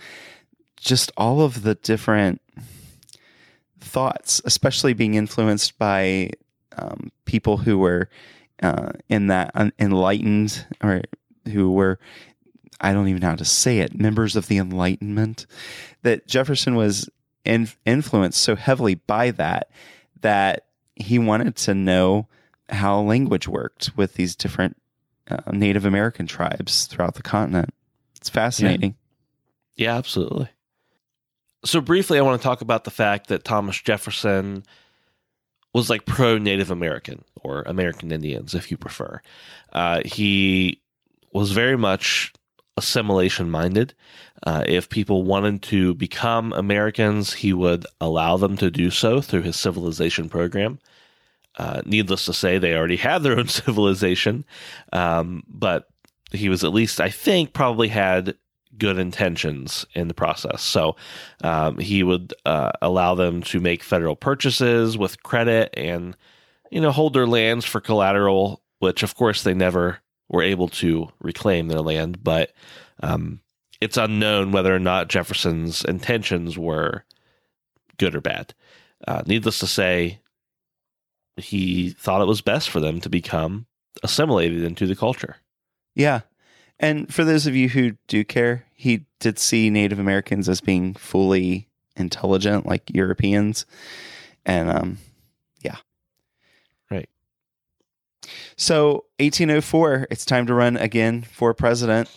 just 0.77 1.11
all 1.15 1.41
of 1.41 1.63
the 1.63 1.75
different 1.75 2.41
thoughts, 3.79 4.41
especially 4.45 4.93
being 4.93 5.13
influenced 5.13 5.77
by 5.77 6.31
um, 6.77 7.11
people 7.25 7.57
who 7.57 7.77
were 7.77 8.09
uh, 8.61 8.91
in 9.09 9.27
that 9.27 9.51
enlightened 9.79 10.65
or 10.83 11.01
who 11.51 11.71
were, 11.71 11.99
I 12.79 12.93
don't 12.93 13.07
even 13.07 13.21
know 13.21 13.29
how 13.29 13.35
to 13.35 13.45
say 13.45 13.79
it, 13.79 13.99
members 13.99 14.35
of 14.35 14.47
the 14.47 14.57
Enlightenment, 14.57 15.45
that 16.03 16.27
Jefferson 16.27 16.75
was 16.75 17.09
in, 17.43 17.69
influenced 17.85 18.41
so 18.41 18.55
heavily 18.55 18.95
by 18.95 19.31
that 19.31 19.69
that 20.21 20.65
he 20.95 21.17
wanted 21.17 21.55
to 21.55 21.73
know 21.73 22.27
how 22.71 22.99
language 23.01 23.47
worked 23.47 23.91
with 23.95 24.15
these 24.15 24.35
different 24.35 24.77
uh, 25.29 25.51
Native 25.51 25.85
American 25.85 26.27
tribes 26.27 26.85
throughout 26.85 27.15
the 27.15 27.23
continent. 27.23 27.73
It's 28.17 28.29
fascinating. 28.29 28.95
Yeah. 29.75 29.89
yeah, 29.91 29.97
absolutely. 29.97 30.49
So, 31.63 31.79
briefly, 31.79 32.17
I 32.17 32.21
want 32.21 32.41
to 32.41 32.43
talk 32.43 32.61
about 32.61 32.85
the 32.85 32.91
fact 32.91 33.27
that 33.27 33.43
Thomas 33.43 33.79
Jefferson 33.79 34.63
was 35.73 35.89
like 35.89 36.05
pro 36.05 36.37
Native 36.37 36.71
American 36.71 37.23
or 37.43 37.61
American 37.63 38.11
Indians, 38.11 38.55
if 38.55 38.71
you 38.71 38.77
prefer. 38.77 39.21
Uh, 39.71 40.01
he 40.03 40.81
was 41.33 41.51
very 41.51 41.77
much 41.77 42.33
assimilation 42.77 43.49
minded. 43.49 43.93
Uh, 44.43 44.63
if 44.65 44.89
people 44.89 45.23
wanted 45.23 45.61
to 45.61 45.93
become 45.93 46.51
Americans, 46.53 47.33
he 47.33 47.53
would 47.53 47.85
allow 47.99 48.37
them 48.37 48.57
to 48.57 48.71
do 48.71 48.89
so 48.89 49.21
through 49.21 49.43
his 49.43 49.55
civilization 49.55 50.29
program. 50.29 50.79
Uh, 51.57 51.81
needless 51.85 52.25
to 52.25 52.33
say, 52.33 52.57
they 52.57 52.75
already 52.75 52.95
had 52.95 53.23
their 53.23 53.37
own 53.37 53.47
civilization, 53.49 54.45
um, 54.93 55.43
but 55.47 55.87
he 56.31 56.49
was 56.49 56.63
at 56.63 56.73
least, 56.73 57.01
I 57.01 57.09
think, 57.09 57.53
probably 57.53 57.89
had 57.89 58.35
good 58.77 58.97
intentions 58.97 59.85
in 59.93 60.07
the 60.07 60.13
process. 60.13 60.61
So 60.61 60.95
um, 61.43 61.77
he 61.77 62.03
would 62.03 62.33
uh, 62.45 62.71
allow 62.81 63.15
them 63.15 63.43
to 63.43 63.59
make 63.59 63.83
federal 63.83 64.15
purchases 64.15 64.97
with 64.97 65.21
credit 65.23 65.73
and, 65.75 66.15
you 66.69 66.79
know, 66.79 66.91
hold 66.91 67.13
their 67.13 67.27
lands 67.27 67.65
for 67.65 67.81
collateral, 67.81 68.61
which 68.79 69.03
of 69.03 69.15
course 69.15 69.43
they 69.43 69.53
never 69.53 69.99
were 70.29 70.41
able 70.41 70.69
to 70.69 71.09
reclaim 71.19 71.67
their 71.67 71.81
land. 71.81 72.23
But 72.23 72.53
um, 73.03 73.41
it's 73.81 73.97
unknown 73.97 74.51
whether 74.51 74.73
or 74.73 74.79
not 74.79 75.09
Jefferson's 75.09 75.83
intentions 75.83 76.57
were 76.57 77.03
good 77.97 78.15
or 78.15 78.21
bad. 78.21 78.53
Uh, 79.07 79.21
needless 79.25 79.59
to 79.59 79.67
say, 79.67 80.19
he 81.37 81.91
thought 81.91 82.21
it 82.21 82.27
was 82.27 82.41
best 82.41 82.69
for 82.69 82.79
them 82.79 82.99
to 83.01 83.09
become 83.09 83.65
assimilated 84.03 84.63
into 84.63 84.85
the 84.85 84.95
culture. 84.95 85.37
Yeah. 85.95 86.21
And 86.79 87.13
for 87.13 87.23
those 87.23 87.45
of 87.45 87.55
you 87.55 87.69
who 87.69 87.91
do 88.07 88.23
care, 88.23 88.65
he 88.73 89.05
did 89.19 89.37
see 89.37 89.69
Native 89.69 89.99
Americans 89.99 90.49
as 90.49 90.61
being 90.61 90.93
fully 90.93 91.67
intelligent 91.95 92.65
like 92.65 92.89
Europeans. 92.93 93.65
And 94.45 94.69
um 94.69 94.97
yeah. 95.61 95.77
Right. 96.89 97.09
So 98.55 99.05
1804, 99.19 100.07
it's 100.09 100.25
time 100.25 100.47
to 100.47 100.53
run 100.53 100.77
again 100.77 101.21
for 101.21 101.53
president. 101.53 102.09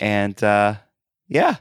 And 0.00 0.42
uh 0.42 0.76
yeah, 1.28 1.56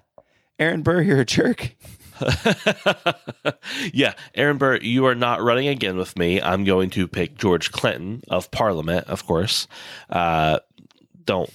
Aaron 0.58 0.84
Burr, 0.84 1.02
you're 1.02 1.22
a 1.22 1.26
jerk. 1.26 1.76
yeah, 3.94 4.14
Aaron 4.36 4.58
Burr, 4.58 4.78
you 4.78 5.06
are 5.06 5.16
not 5.16 5.42
running 5.42 5.68
again 5.68 5.98
with 5.98 6.18
me. 6.18 6.42
I'm 6.42 6.64
going 6.64 6.90
to 6.92 7.08
pick 7.08 7.38
George 7.38 7.72
Clinton 7.72 8.22
of 8.30 8.52
Parliament, 8.52 9.08
of 9.08 9.26
course. 9.26 9.68
Uh, 10.10 10.60
don't 11.24 11.50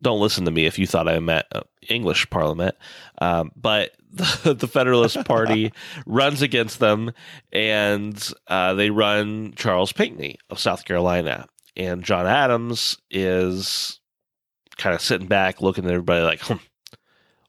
don't 0.00 0.20
listen 0.20 0.44
to 0.44 0.50
me 0.50 0.66
if 0.66 0.78
you 0.78 0.86
thought 0.86 1.08
I 1.08 1.18
meant 1.18 1.46
uh, 1.52 1.62
English 1.88 2.30
Parliament. 2.30 2.76
Um, 3.20 3.50
but 3.56 3.92
the, 4.12 4.54
the, 4.54 4.68
Federalist 4.68 5.24
Party 5.24 5.72
runs 6.06 6.42
against 6.42 6.78
them, 6.78 7.12
and 7.52 8.32
uh, 8.46 8.74
they 8.74 8.90
run 8.90 9.52
Charles 9.56 9.92
Pinckney 9.92 10.38
of 10.50 10.58
South 10.58 10.84
Carolina. 10.84 11.46
And 11.76 12.02
John 12.02 12.26
Adams 12.26 12.96
is 13.10 14.00
kind 14.76 14.94
of 14.94 15.00
sitting 15.00 15.28
back, 15.28 15.60
looking 15.60 15.84
at 15.84 15.90
everybody 15.90 16.22
like, 16.22 16.40
hmm, 16.40 16.56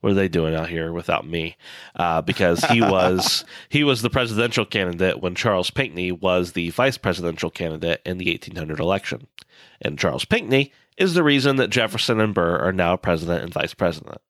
what 0.02 0.12
are 0.12 0.16
they 0.16 0.30
doing 0.30 0.56
out 0.56 0.70
here 0.70 0.94
without 0.94 1.28
me? 1.28 1.58
Uh, 1.96 2.22
because 2.22 2.64
he 2.66 2.82
was 2.82 3.44
he 3.70 3.84
was 3.84 4.02
the 4.02 4.10
presidential 4.10 4.66
candidate 4.66 5.22
when 5.22 5.36
Charles 5.36 5.72
Pinckney 5.72 6.12
was 6.12 6.54
the 6.54 6.70
vice 6.70 6.98
presidential 6.98 7.50
candidate 7.50 8.02
in 8.06 8.18
the 8.18 8.30
1800 8.30 8.80
election, 8.80 9.28
and 9.82 10.00
Charles 10.00 10.26
Pinckney 10.26 10.72
is 10.98 11.14
the 11.14 11.24
reason 11.24 11.58
that 11.58 11.70
Jefferson 11.70 12.20
and 12.20 12.34
Burr 12.34 12.58
are 12.58 12.74
now 12.74 12.96
president 12.98 13.44
and 13.44 13.54
vice 13.54 13.74
president. 13.74 14.22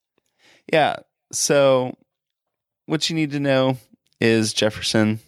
Yeah. 0.71 0.97
So, 1.31 1.95
what 2.85 3.09
you 3.09 3.15
need 3.15 3.31
to 3.31 3.39
know 3.39 3.77
is 4.19 4.53
Jefferson. 4.53 5.19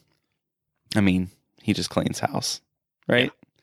I 0.95 1.01
mean, 1.01 1.29
he 1.61 1.73
just 1.73 1.89
cleans 1.89 2.19
house, 2.19 2.61
right? 3.07 3.31
Yeah. 3.31 3.59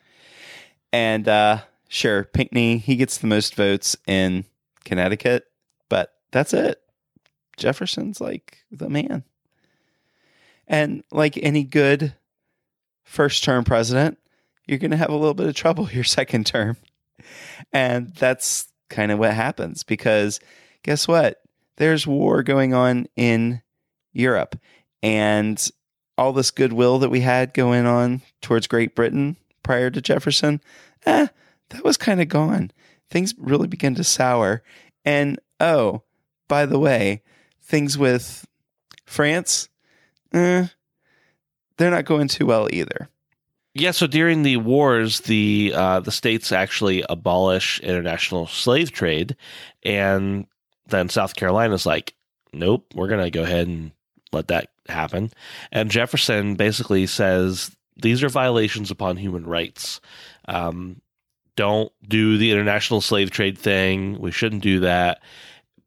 And 0.93 1.29
uh, 1.29 1.59
sure, 1.88 2.25
Pinckney 2.25 2.79
he 2.79 2.97
gets 2.97 3.19
the 3.19 3.27
most 3.27 3.55
votes 3.55 3.97
in 4.07 4.45
Connecticut 4.85 5.45
that's 6.31 6.53
it. 6.53 6.81
Jefferson's 7.57 8.21
like 8.21 8.59
the 8.71 8.88
man. 8.88 9.25
And 10.67 11.03
like 11.11 11.38
any 11.38 11.64
good 11.64 12.14
first 13.05 13.43
term 13.43 13.64
president, 13.64 14.19
you're 14.67 14.79
going 14.79 14.91
to 14.91 14.97
have 14.97 15.11
a 15.11 15.17
little 15.17 15.35
bit 15.35 15.47
of 15.47 15.55
trouble 15.55 15.91
your 15.93 16.05
second 16.05 16.47
term. 16.47 16.77
And 17.73 18.14
that's 18.14 18.69
kind 18.88 19.11
of 19.11 19.19
what 19.19 19.35
happens 19.35 19.83
because 19.83 20.41
guess 20.83 21.09
what? 21.09 21.41
There's 21.77 22.07
war 22.07 22.43
going 22.43 22.75
on 22.75 23.07
in 23.17 23.62
Europe. 24.12 24.59
And 25.03 25.71
all 26.17 26.33
this 26.33 26.51
goodwill 26.51 26.99
that 26.99 27.11
we 27.11 27.21
had 27.21 27.55
going 27.55 27.87
on 27.87 28.23
towards 28.43 28.67
Great 28.67 28.97
Britain 28.97 29.37
prior 29.62 29.91
to 29.91 30.01
Jefferson, 30.01 30.61
eh, 31.07 31.29
that 31.71 31.85
was 31.85 31.97
kind 31.97 32.21
of 32.21 32.29
gone. 32.29 32.73
Things 33.11 33.35
really 33.38 33.69
began 33.69 33.95
to 33.95 34.05
sour. 34.05 34.62
And 35.05 35.38
oh, 35.61 36.03
by 36.49 36.67
the 36.67 36.79
way, 36.79 37.23
things 37.63 37.97
with 37.97 38.47
France, 39.07 39.69
eh, 40.33 40.67
they're 41.77 41.91
not 41.91 42.05
going 42.05 42.29
too 42.29 42.47
well 42.47 42.69
either. 42.73 43.09
Yeah, 43.75 43.93
so 43.93 44.07
during 44.07 44.43
the 44.43 44.57
wars, 44.57 45.21
the 45.21 45.73
uh, 45.75 46.01
the 46.01 46.11
states 46.11 46.51
actually 46.51 47.05
abolish 47.09 47.79
international 47.81 48.47
slave 48.49 48.91
trade, 48.91 49.37
and 49.85 50.47
then 50.89 51.09
South 51.09 51.37
Carolina's 51.37 51.87
like, 51.87 52.15
nope, 52.53 52.87
we're 52.95 53.09
gonna 53.09 53.31
go 53.31 53.43
ahead 53.43 53.69
and 53.69 53.93
let 54.33 54.49
that 54.49 54.71
happen. 54.89 55.31
And 55.71 55.91
Jefferson 55.91 56.57
basically 56.57 57.07
says 57.07 57.71
these 57.97 58.23
are 58.23 58.29
violations 58.29 58.91
upon 58.91 59.17
human 59.17 59.47
rights. 59.47 60.01
Um, 60.47 61.01
don't 61.57 61.93
do 62.09 62.39
the 62.39 62.51
international 62.53 63.01
slave 63.01 63.31
trade 63.31 63.59
thing. 63.59 64.19
We 64.21 64.31
shouldn't 64.31 64.63
do 64.63 64.81
that 64.81 65.21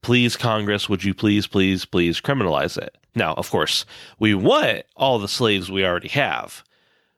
please, 0.02 0.36
Congress, 0.36 0.90
would 0.90 1.04
you 1.04 1.14
please, 1.14 1.48
please, 1.48 1.86
please 1.86 2.22
criminalize 2.22 2.78
it? 2.78 2.98
Now, 3.16 3.34
of 3.34 3.50
course, 3.50 3.86
we 4.20 4.34
want 4.34 4.84
all 4.96 5.20
the 5.20 5.28
slaves 5.28 5.70
we 5.70 5.86
already 5.86 6.08
have. 6.10 6.64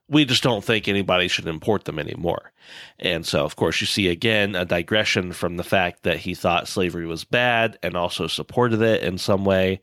We 0.10 0.26
just 0.26 0.44
don't 0.44 0.64
think 0.64 0.88
anybody 0.88 1.28
should 1.28 1.48
import 1.48 1.86
them 1.86 1.98
anymore. 1.98 2.52
And 3.00 3.26
so, 3.26 3.44
of 3.44 3.56
course, 3.56 3.80
you 3.80 3.88
see 3.88 4.08
again 4.10 4.56
a 4.56 4.66
digression 4.66 5.34
from 5.34 5.58
the 5.58 5.64
fact 5.64 6.04
that 6.04 6.18
he 6.18 6.36
thought 6.36 6.68
slavery 6.68 7.06
was 7.06 7.24
bad 7.24 7.78
and 7.82 7.96
also 7.96 8.28
supported 8.28 8.82
it 8.82 9.02
in 9.04 9.18
some 9.18 9.46
way. 9.46 9.82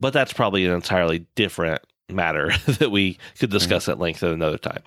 But 0.00 0.12
that's 0.12 0.32
probably 0.32 0.64
an 0.66 0.72
entirely 0.72 1.26
different 1.34 1.82
matter 2.08 2.52
that 2.66 2.90
we 2.90 3.14
could 3.38 3.50
mm-hmm. 3.50 3.58
discuss 3.58 3.88
at 3.88 3.98
length 3.98 4.22
at 4.22 4.30
another 4.30 4.58
time. 4.58 4.82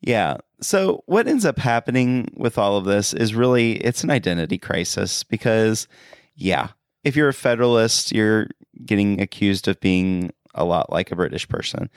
Yeah. 0.00 0.38
So 0.62 1.02
what 1.06 1.26
ends 1.26 1.44
up 1.44 1.58
happening 1.58 2.30
with 2.36 2.58
all 2.58 2.76
of 2.76 2.84
this 2.84 3.14
is 3.14 3.34
really 3.34 3.76
it's 3.76 4.04
an 4.04 4.10
identity 4.10 4.58
crisis 4.58 5.24
because 5.24 5.88
yeah, 6.34 6.68
if 7.04 7.16
you're 7.16 7.28
a 7.28 7.34
federalist, 7.34 8.12
you're 8.12 8.48
getting 8.84 9.20
accused 9.20 9.68
of 9.68 9.80
being 9.80 10.32
a 10.54 10.64
lot 10.64 10.92
like 10.92 11.10
a 11.10 11.16
British 11.16 11.48
person. 11.48 11.88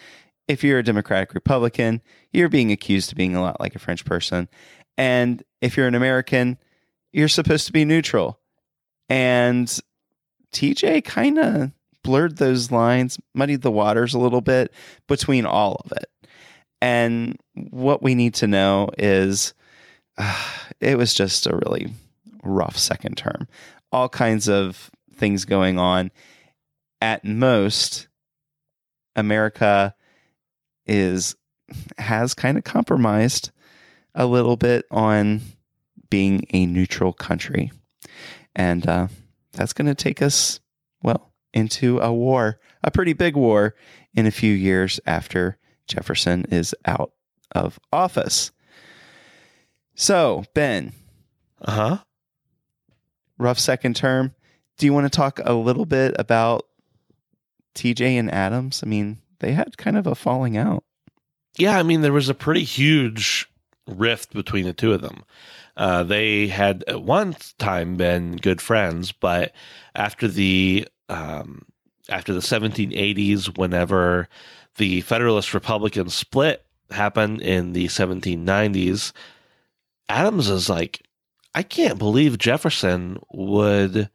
If 0.48 0.64
you're 0.64 0.80
a 0.80 0.84
Democratic 0.84 1.34
Republican, 1.34 2.02
you're 2.32 2.50
being 2.50 2.72
accused 2.72 3.12
of 3.12 3.18
being 3.18 3.36
a 3.36 3.42
lot 3.42 3.60
like 3.60 3.76
a 3.76 3.80
French 3.80 4.06
person. 4.06 4.50
And 4.98 5.44
if 5.62 5.76
you're 5.78 5.88
an 5.88 5.96
American, 5.96 6.58
you're 7.12 7.30
supposed 7.30 7.66
to 7.68 7.74
be 7.74 7.86
neutral. 7.86 8.40
And 9.10 9.80
TJ 10.54 11.04
kind 11.06 11.40
of 11.40 11.72
blurred 12.04 12.38
those 12.38 12.72
lines, 12.72 13.20
muddied 13.34 13.62
the 13.62 13.72
waters 13.72 14.14
a 14.14 14.20
little 14.20 14.42
bit 14.42 14.74
between 15.08 15.46
all 15.46 15.82
of 15.86 15.92
it. 15.94 16.06
And 16.84 17.40
what 17.54 18.04
we 18.04 18.14
need 18.14 18.34
to 18.36 18.48
know 18.48 18.90
is 18.98 19.54
uh, 20.18 20.38
it 20.82 20.98
was 20.98 21.14
just 21.14 21.48
a 21.48 21.56
really 21.56 21.94
rough 22.44 22.78
second 22.78 23.18
term. 23.18 23.48
All 23.92 24.10
kinds 24.10 24.50
of 24.50 24.92
things 25.16 25.46
going 25.46 25.80
on. 25.80 26.12
At 27.00 27.24
most, 27.24 28.10
America 29.16 29.96
is 30.86 31.36
has 31.98 32.34
kind 32.34 32.58
of 32.58 32.66
compromised 32.66 33.52
a 34.14 34.26
little 34.26 34.58
bit 34.58 34.86
on 34.92 35.42
being 36.10 36.46
a 36.52 36.66
neutral 36.66 37.14
country. 37.14 37.72
And 38.56 38.86
uh, 38.86 39.08
that's 39.54 39.74
going 39.74 39.88
to 39.88 39.96
take 39.96 40.22
us, 40.22 40.60
well, 41.02 41.32
into 41.54 42.00
a 42.00 42.14
war, 42.14 42.60
a 42.84 42.92
pretty 42.92 43.14
big 43.14 43.38
war 43.38 43.74
in 44.14 44.26
a 44.26 44.32
few 44.32 44.54
years 44.54 45.00
after 45.06 45.58
Jefferson 45.88 46.46
is 46.50 46.74
out 46.86 47.12
of 47.54 47.80
office. 47.92 48.52
So, 49.96 50.44
Ben, 50.54 50.94
Uh 51.62 51.72
huh. 51.72 51.98
rough 53.38 53.60
second 53.60 53.96
term. 53.96 54.34
Do 54.78 54.86
you 54.86 54.94
want 54.94 55.06
to 55.06 55.16
talk 55.16 55.40
a 55.44 55.54
little 55.54 55.86
bit 55.86 56.16
about 56.18 56.64
TJ 57.76 58.18
and 58.20 58.32
Adams? 58.32 58.82
I 58.84 58.88
mean, 58.88 59.20
they 59.40 59.52
had 59.54 59.78
kind 59.78 59.98
of 59.98 60.08
a 60.08 60.16
falling 60.16 60.58
out. 60.58 60.84
Yeah, 61.58 61.78
I 61.78 61.84
mean, 61.84 62.02
there 62.02 62.14
was 62.14 62.30
a 62.30 62.34
pretty 62.34 62.64
huge 62.64 63.48
rift 63.88 64.34
between 64.34 64.66
the 64.66 64.74
two 64.74 64.94
of 64.94 65.02
them. 65.02 65.24
Uh, 65.78 66.04
they 66.04 66.48
had 66.48 66.84
at 66.88 67.04
one 67.04 67.36
time 67.60 67.96
been 67.96 68.38
good 68.38 68.62
friends, 68.62 69.12
but 69.12 69.54
after 69.96 70.28
the 70.28 70.88
um, 71.10 71.64
after 72.10 72.34
the 72.34 72.40
1780s, 72.40 73.58
whenever 73.58 74.28
the 74.76 75.02
Federalist 75.02 75.54
Republican 75.54 76.10
split 76.10 76.66
happened 76.92 77.42
in 77.42 77.74
the 77.74 77.86
1790s, 77.86 79.12
Adams 80.10 80.50
is 80.50 80.70
like, 80.70 81.02
I 81.56 81.64
can't 81.64 82.00
believe 82.00 82.38
Jefferson 82.38 83.20
would 83.32 84.10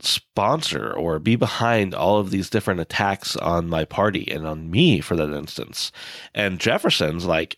sponsor 0.00 0.92
or 0.92 1.18
be 1.18 1.36
behind 1.36 1.94
all 1.94 2.18
of 2.18 2.30
these 2.30 2.50
different 2.50 2.80
attacks 2.80 3.36
on 3.36 3.68
my 3.68 3.84
party 3.84 4.30
and 4.30 4.46
on 4.46 4.70
me 4.70 5.00
for 5.00 5.14
that 5.16 5.32
instance. 5.32 5.92
And 6.34 6.58
Jefferson's 6.58 7.24
like, 7.24 7.56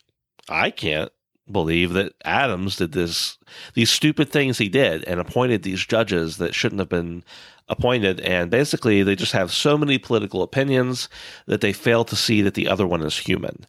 I 0.49 0.71
can't 0.71 1.11
believe 1.51 1.93
that 1.93 2.15
Adams 2.25 2.77
did 2.77 2.93
this 2.93 3.39
these 3.75 3.91
stupid 3.91 4.31
things 4.31 4.59
he 4.59 4.69
did 4.69 5.05
and 5.05 5.21
appointed 5.21 5.63
these 5.63 5.85
judges 5.85 6.39
that 6.39 6.55
shouldn't 6.55 6.79
have 6.79 6.89
been 6.89 7.23
appointed 7.69 8.21
and 8.21 8.51
basically 8.51 9.03
they 9.03 9.15
just 9.15 9.33
have 9.33 9.53
so 9.53 9.77
many 9.77 9.99
political 9.99 10.43
opinions 10.43 11.09
that 11.47 11.61
they 11.61 11.73
fail 11.73 12.05
to 12.05 12.17
see 12.17 12.43
that 12.43 12.55
the 12.55 12.69
other 12.69 12.87
one 12.87 13.03
is 13.03 13.17
human 13.17 13.67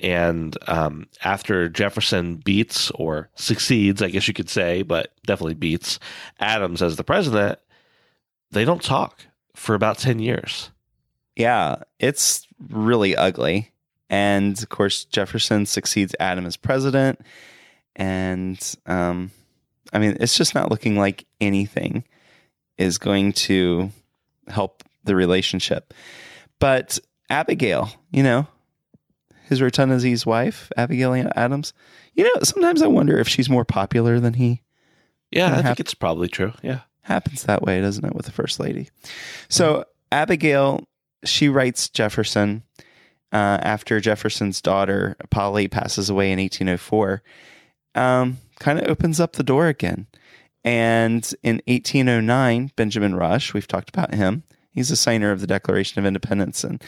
and 0.00 0.56
um, 0.66 1.06
after 1.22 1.68
Jefferson 1.68 2.36
beats 2.36 2.90
or 2.92 3.30
succeeds, 3.36 4.02
I 4.02 4.10
guess 4.10 4.26
you 4.26 4.34
could 4.34 4.50
say, 4.50 4.82
but 4.82 5.12
definitely 5.24 5.54
beats 5.54 5.98
Adams 6.40 6.82
as 6.82 6.96
the 6.96 7.04
president, 7.04 7.58
they 8.50 8.64
don't 8.64 8.82
talk 8.82 9.26
for 9.54 9.74
about 9.74 9.98
10 9.98 10.18
years. 10.18 10.70
Yeah, 11.36 11.76
it's 11.98 12.46
really 12.68 13.16
ugly. 13.16 13.72
And 14.10 14.60
of 14.62 14.68
course, 14.68 15.04
Jefferson 15.04 15.66
succeeds 15.66 16.14
Adam 16.20 16.46
as 16.46 16.56
president. 16.56 17.20
And 17.96 18.60
um, 18.86 19.30
I 19.92 19.98
mean, 19.98 20.16
it's 20.20 20.36
just 20.36 20.54
not 20.54 20.70
looking 20.70 20.96
like 20.96 21.26
anything 21.40 22.04
is 22.76 22.98
going 22.98 23.32
to 23.32 23.90
help 24.48 24.82
the 25.04 25.14
relationship. 25.16 25.94
But 26.58 26.98
Abigail, 27.30 27.90
you 28.10 28.22
know, 28.22 28.46
his 29.48 29.60
Rotundity's 29.62 30.24
wife, 30.26 30.70
Abigail 30.76 31.14
Adams, 31.36 31.72
you 32.14 32.24
know, 32.24 32.42
sometimes 32.42 32.82
I 32.82 32.86
wonder 32.86 33.18
if 33.18 33.28
she's 33.28 33.48
more 33.50 33.64
popular 33.64 34.18
than 34.20 34.34
he 34.34 34.62
Yeah, 35.30 35.46
I 35.46 35.56
Hap- 35.56 35.64
think 35.64 35.80
it's 35.80 35.94
probably 35.94 36.28
true. 36.28 36.52
Yeah. 36.62 36.80
happens 37.02 37.42
that 37.44 37.62
way, 37.62 37.80
doesn't 37.80 38.04
it, 38.04 38.14
with 38.14 38.26
the 38.26 38.32
first 38.32 38.58
lady? 38.58 38.88
So 39.48 39.84
Abigail, 40.10 40.88
she 41.24 41.48
writes 41.48 41.88
Jefferson 41.88 42.62
uh, 43.34 43.58
after 43.62 43.98
Jefferson's 43.98 44.62
daughter 44.62 45.16
Polly 45.28 45.66
passes 45.66 46.08
away 46.08 46.30
in 46.30 46.38
1804. 46.38 47.20
Um, 47.96 48.38
kind 48.60 48.78
of 48.78 48.88
opens 48.88 49.18
up 49.18 49.32
the 49.32 49.42
door 49.42 49.66
again. 49.66 50.06
And 50.62 51.28
in 51.42 51.60
1809, 51.66 52.70
Benjamin 52.76 53.16
Rush, 53.16 53.52
we've 53.52 53.66
talked 53.66 53.88
about 53.90 54.14
him. 54.14 54.44
He's 54.70 54.90
a 54.90 54.96
signer 54.96 55.32
of 55.32 55.40
the 55.40 55.46
Declaration 55.46 55.98
of 55.98 56.06
Independence, 56.06 56.64
and 56.64 56.82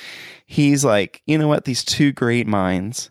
he's 0.46 0.84
like, 0.84 1.22
you 1.26 1.36
know 1.36 1.46
what? 1.46 1.66
These 1.66 1.84
two 1.84 2.10
great 2.10 2.46
minds, 2.46 3.10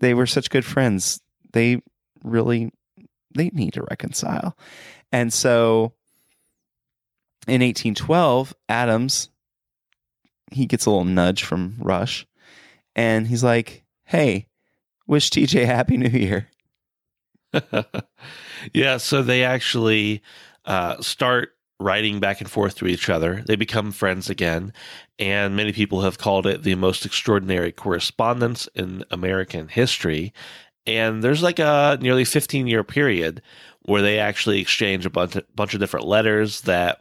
they 0.00 0.12
were 0.12 0.26
such 0.26 0.50
good 0.50 0.64
friends. 0.64 1.20
They 1.52 1.80
really, 2.24 2.70
they 3.34 3.50
need 3.50 3.74
to 3.74 3.86
reconcile. 3.88 4.56
And 5.10 5.32
so 5.32 5.94
in 7.46 7.62
1812, 7.62 8.54
Adams, 8.68 9.30
he 10.52 10.66
gets 10.66 10.86
a 10.86 10.90
little 10.90 11.04
nudge 11.04 11.42
from 11.42 11.76
Rush 11.78 12.26
and 12.94 13.26
he's 13.26 13.44
like, 13.44 13.84
Hey, 14.04 14.48
wish 15.06 15.30
TJ 15.30 15.66
Happy 15.66 15.96
New 15.96 16.08
Year. 16.08 16.48
yeah, 18.72 18.96
so 18.96 19.22
they 19.22 19.44
actually 19.44 20.22
uh, 20.64 21.00
start 21.00 21.50
writing 21.80 22.20
back 22.20 22.40
and 22.40 22.50
forth 22.50 22.76
to 22.76 22.86
each 22.86 23.10
other. 23.10 23.42
They 23.46 23.56
become 23.56 23.92
friends 23.92 24.30
again, 24.30 24.72
and 25.18 25.56
many 25.56 25.72
people 25.72 26.02
have 26.02 26.18
called 26.18 26.46
it 26.46 26.62
the 26.62 26.74
most 26.76 27.04
extraordinary 27.04 27.72
correspondence 27.72 28.68
in 28.74 29.04
American 29.10 29.68
history. 29.68 30.32
And 30.86 31.22
there's 31.22 31.42
like 31.42 31.58
a 31.58 31.98
nearly 32.00 32.24
15 32.24 32.66
year 32.66 32.84
period 32.84 33.42
where 33.82 34.02
they 34.02 34.18
actually 34.18 34.60
exchange 34.60 35.06
a 35.06 35.10
bunch 35.10 35.36
of, 35.36 35.44
bunch 35.54 35.74
of 35.74 35.80
different 35.80 36.06
letters 36.06 36.62
that 36.62 37.00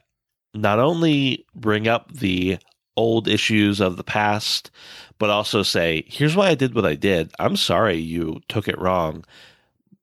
not 0.54 0.80
only 0.80 1.46
bring 1.56 1.88
up 1.88 2.12
the 2.12 2.58
old 3.02 3.28
issues 3.28 3.80
of 3.80 3.98
the 3.98 4.04
past, 4.04 4.72
but 5.20 5.30
also 5.30 5.64
say, 5.64 6.04
here's 6.08 6.36
why 6.36 6.50
I 6.50 6.56
did 6.56 6.76
what 6.76 6.86
I 6.86 6.96
did. 6.96 7.32
I'm 7.40 7.56
sorry 7.56 7.98
you 7.98 8.42
took 8.48 8.68
it 8.68 8.80
wrong 8.80 9.26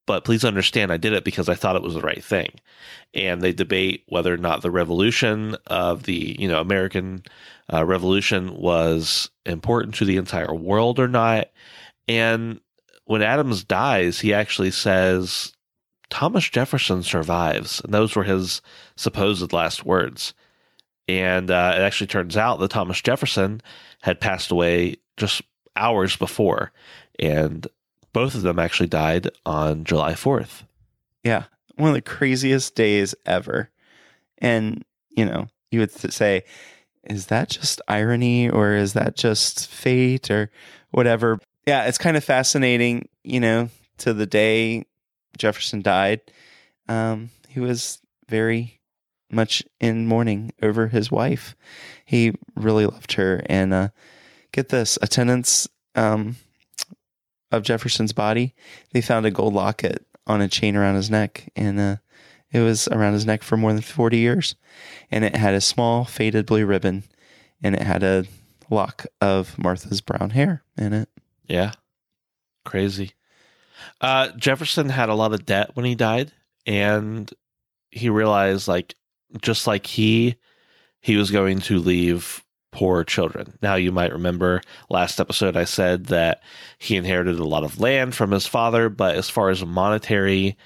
but 0.09 0.25
please 0.25 0.43
understand 0.43 0.91
I 0.91 0.97
did 0.97 1.13
it 1.13 1.23
because 1.23 1.51
I 1.51 1.55
thought 1.55 1.77
it 1.77 1.83
was 1.83 1.93
the 1.93 2.01
right 2.01 2.25
thing. 2.25 2.49
And 3.13 3.43
they 3.43 3.53
debate 3.53 4.05
whether 4.09 4.33
or 4.33 4.39
not 4.39 4.63
the 4.63 4.71
revolution 4.71 5.55
of 5.67 6.05
the, 6.05 6.35
you 6.39 6.49
know, 6.49 6.63
American 6.63 7.25
uh, 7.71 7.85
Revolution 7.85 8.57
was 8.57 9.29
important 9.45 9.95
to 9.97 10.07
the 10.07 10.17
entire 10.17 10.55
world 10.55 10.99
or 10.99 11.09
not. 11.09 11.49
And 12.09 12.59
when 13.05 13.21
Adams 13.21 13.65
dies, 13.65 14.19
he 14.19 14.33
actually 14.33 14.71
says 14.71 15.53
Thomas 16.09 16.49
Jefferson 16.49 17.03
survives, 17.03 17.83
and 17.85 17.93
those 17.93 18.17
were 18.17 18.25
his 18.25 18.63
supposed 18.97 19.53
last 19.53 19.85
words. 19.85 20.33
And 21.09 21.51
uh, 21.51 21.75
it 21.77 21.81
actually 21.81 22.09
turns 22.09 22.37
out 22.37 22.61
that 22.61 22.71
Thomas 22.71 23.01
Jefferson 23.01 23.62
had 24.03 24.21
passed 24.21 24.51
away 24.51 24.97
just 25.16 25.42
hours 25.75 26.16
before, 26.16 26.73
and 27.18 27.66
both 28.12 28.35
of 28.35 28.42
them 28.42 28.59
actually 28.59 28.88
died 28.88 29.31
on 29.47 29.85
July 29.85 30.12
4th. 30.12 30.64
Yeah. 31.25 31.44
One 31.77 31.90
of 31.90 31.94
the 31.94 32.03
craziest 32.03 32.75
days 32.75 33.14
ever. 33.25 33.71
And, 34.38 34.85
you 35.11 35.25
know, 35.25 35.49
you 35.71 35.81
would 35.81 35.92
say, 35.92 36.44
is 37.05 37.27
that 37.27 37.51
just 37.51 37.81
irony 37.88 38.49
or 38.49 38.75
is 38.75 38.92
that 38.94 39.16
just 39.16 39.68
fate 39.68 40.31
or 40.31 40.51
whatever? 40.90 41.38
Yeah, 41.66 41.85
it's 41.85 41.99
kind 41.99 42.16
of 42.16 42.25
fascinating, 42.25 43.09
you 43.25 43.40
know, 43.40 43.71
to 43.99 44.12
the 44.12 44.27
day 44.27 44.85
Jefferson 45.37 45.83
died. 45.83 46.21
Um, 46.88 47.31
he 47.49 47.61
was 47.61 48.01
very 48.29 48.78
much 49.31 49.62
in 49.81 50.07
mourning 50.07 50.53
over 50.62 50.88
his 50.88 51.11
wife. 51.11 51.55
He 52.05 52.35
really 52.55 52.87
loved 52.87 53.12
her. 53.12 53.43
And 53.47 53.75
uh, 53.75 53.88
get 54.53 54.69
this 54.69 54.99
attendants 55.03 55.69
um, 55.95 56.37
of 57.51 57.62
Jefferson's 57.62 58.12
body, 58.12 58.55
they 58.93 59.01
found 59.01 59.27
a 59.27 59.31
gold 59.31 59.55
locket 59.55 60.05
on 60.27 60.41
a 60.41 60.49
chain 60.49 60.77
around 60.77 60.97
his 60.97 61.11
neck. 61.11 61.51
And 61.57 61.79
uh, 61.79 61.97
it 62.53 62.61
was 62.61 62.88
around 62.88 63.14
his 63.14 63.27
neck 63.27 63.43
for 63.43 63.57
more 63.57 63.73
than 63.73 63.83
40 63.83 64.19
years. 64.19 64.55
And 65.11 65.25
it 65.25 65.37
had 65.37 65.55
a 65.55 65.61
small 65.61 66.05
faded 66.05 66.47
blue 66.47 66.67
ribbon 66.67 67.05
and 67.62 67.75
it 67.75 67.83
had 67.83 68.03
a 68.03 68.25
lock 68.71 69.07
of 69.21 69.59
Martha's 69.59 70.01
brown 70.01 70.31
hair 70.31 70.62
in 70.77 70.93
it. 70.93 71.09
Yeah. 71.47 71.73
Crazy. 72.64 73.12
Uh, 74.01 74.29
Jefferson 74.37 74.88
had 74.88 75.09
a 75.09 75.14
lot 75.14 75.33
of 75.33 75.47
debt 75.47 75.71
when 75.75 75.85
he 75.85 75.95
died, 75.95 76.33
and 76.67 77.31
he 77.91 78.11
realized, 78.11 78.69
like, 78.69 78.95
just 79.41 79.67
like 79.67 79.87
he, 79.87 80.37
he 81.01 81.17
was 81.17 81.31
going 81.31 81.61
to 81.61 81.79
leave 81.79 82.45
poor 82.71 83.05
children. 83.05 83.59
Now, 83.62 83.77
you 83.77 83.93
might 83.93 84.12
remember 84.12 84.61
last 84.91 85.21
episode 85.21 85.57
I 85.57 85.64
said 85.64 86.07
that 86.07 86.43
he 86.79 86.97
inherited 86.97 87.38
a 87.38 87.45
lot 87.45 87.64
of 87.64 87.81
land 87.81 88.14
from 88.14 88.31
his 88.31 88.47
father, 88.47 88.88
but 88.88 89.17
as 89.17 89.29
far 89.31 89.51
as 89.51 89.64
monetary 89.64 90.57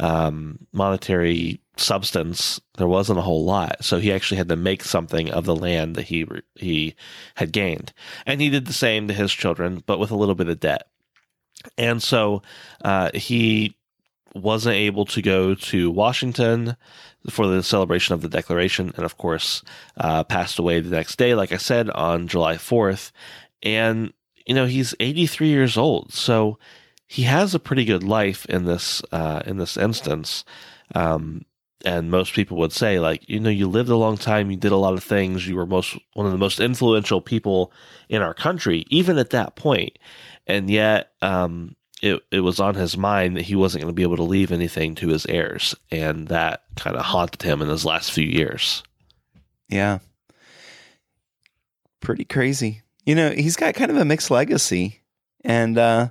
um, 0.00 0.58
monetary 0.72 1.60
substance, 1.76 2.60
there 2.78 2.88
wasn't 2.88 3.18
a 3.18 3.22
whole 3.22 3.44
lot. 3.44 3.84
So 3.84 3.98
he 3.98 4.12
actually 4.12 4.38
had 4.38 4.48
to 4.48 4.56
make 4.56 4.82
something 4.82 5.30
of 5.30 5.44
the 5.44 5.56
land 5.56 5.94
that 5.96 6.06
he 6.06 6.26
he 6.56 6.94
had 7.36 7.52
gained, 7.52 7.92
and 8.26 8.40
he 8.40 8.50
did 8.50 8.66
the 8.66 8.72
same 8.72 9.08
to 9.08 9.14
his 9.14 9.32
children, 9.32 9.82
but 9.86 9.98
with 9.98 10.10
a 10.10 10.16
little 10.16 10.34
bit 10.34 10.48
of 10.48 10.60
debt. 10.60 10.88
And 11.78 12.02
so 12.02 12.42
uh, 12.84 13.10
he 13.14 13.76
wasn't 14.34 14.76
able 14.76 15.04
to 15.06 15.22
go 15.22 15.54
to 15.54 15.90
Washington 15.90 16.76
for 17.30 17.46
the 17.46 17.62
celebration 17.62 18.14
of 18.14 18.20
the 18.20 18.28
Declaration, 18.28 18.92
and 18.96 19.04
of 19.04 19.16
course, 19.16 19.62
uh, 19.96 20.24
passed 20.24 20.58
away 20.58 20.80
the 20.80 20.94
next 20.94 21.16
day, 21.16 21.34
like 21.34 21.52
I 21.52 21.56
said, 21.56 21.88
on 21.90 22.28
July 22.28 22.56
4th. 22.56 23.12
And, 23.62 24.12
you 24.46 24.54
know, 24.54 24.66
he's 24.66 24.94
83 25.00 25.48
years 25.48 25.78
old. 25.78 26.12
So 26.12 26.58
he 27.06 27.22
has 27.22 27.54
a 27.54 27.60
pretty 27.60 27.84
good 27.84 28.02
life 28.02 28.44
in 28.46 28.64
this, 28.64 29.02
uh, 29.12 29.42
in 29.46 29.56
this 29.56 29.76
instance. 29.76 30.44
Um, 30.94 31.46
and 31.84 32.10
most 32.10 32.32
people 32.32 32.56
would 32.58 32.72
say, 32.72 32.98
like, 32.98 33.28
you 33.28 33.38
know, 33.40 33.50
you 33.50 33.68
lived 33.68 33.90
a 33.90 33.96
long 33.96 34.16
time, 34.16 34.50
you 34.50 34.56
did 34.56 34.72
a 34.72 34.76
lot 34.76 34.94
of 34.94 35.04
things, 35.04 35.46
you 35.46 35.54
were 35.54 35.66
most 35.66 35.98
one 36.14 36.26
of 36.26 36.32
the 36.32 36.38
most 36.38 36.58
influential 36.58 37.20
people 37.20 37.72
in 38.08 38.22
our 38.22 38.34
country, 38.34 38.84
even 38.88 39.18
at 39.18 39.30
that 39.30 39.54
point. 39.54 39.98
And 40.46 40.70
yet, 40.70 41.12
um, 41.20 41.76
it, 42.02 42.22
it 42.30 42.40
was 42.40 42.60
on 42.60 42.74
his 42.74 42.96
mind 42.96 43.36
that 43.36 43.42
he 43.42 43.54
wasn't 43.54 43.82
going 43.82 43.92
to 43.92 43.96
be 43.96 44.02
able 44.02 44.16
to 44.16 44.22
leave 44.22 44.52
anything 44.52 44.94
to 44.96 45.08
his 45.08 45.26
heirs. 45.26 45.74
And 45.90 46.28
that 46.28 46.64
kind 46.76 46.96
of 46.96 47.04
haunted 47.04 47.42
him 47.42 47.62
in 47.62 47.68
his 47.68 47.84
last 47.84 48.12
few 48.12 48.26
years. 48.26 48.82
Yeah. 49.68 50.00
Pretty 52.00 52.24
crazy. 52.24 52.82
You 53.06 53.14
know, 53.14 53.30
he's 53.30 53.56
got 53.56 53.74
kind 53.74 53.90
of 53.90 53.96
a 53.96 54.04
mixed 54.04 54.30
legacy. 54.30 55.00
And 55.44 55.78
uh, 55.78 56.10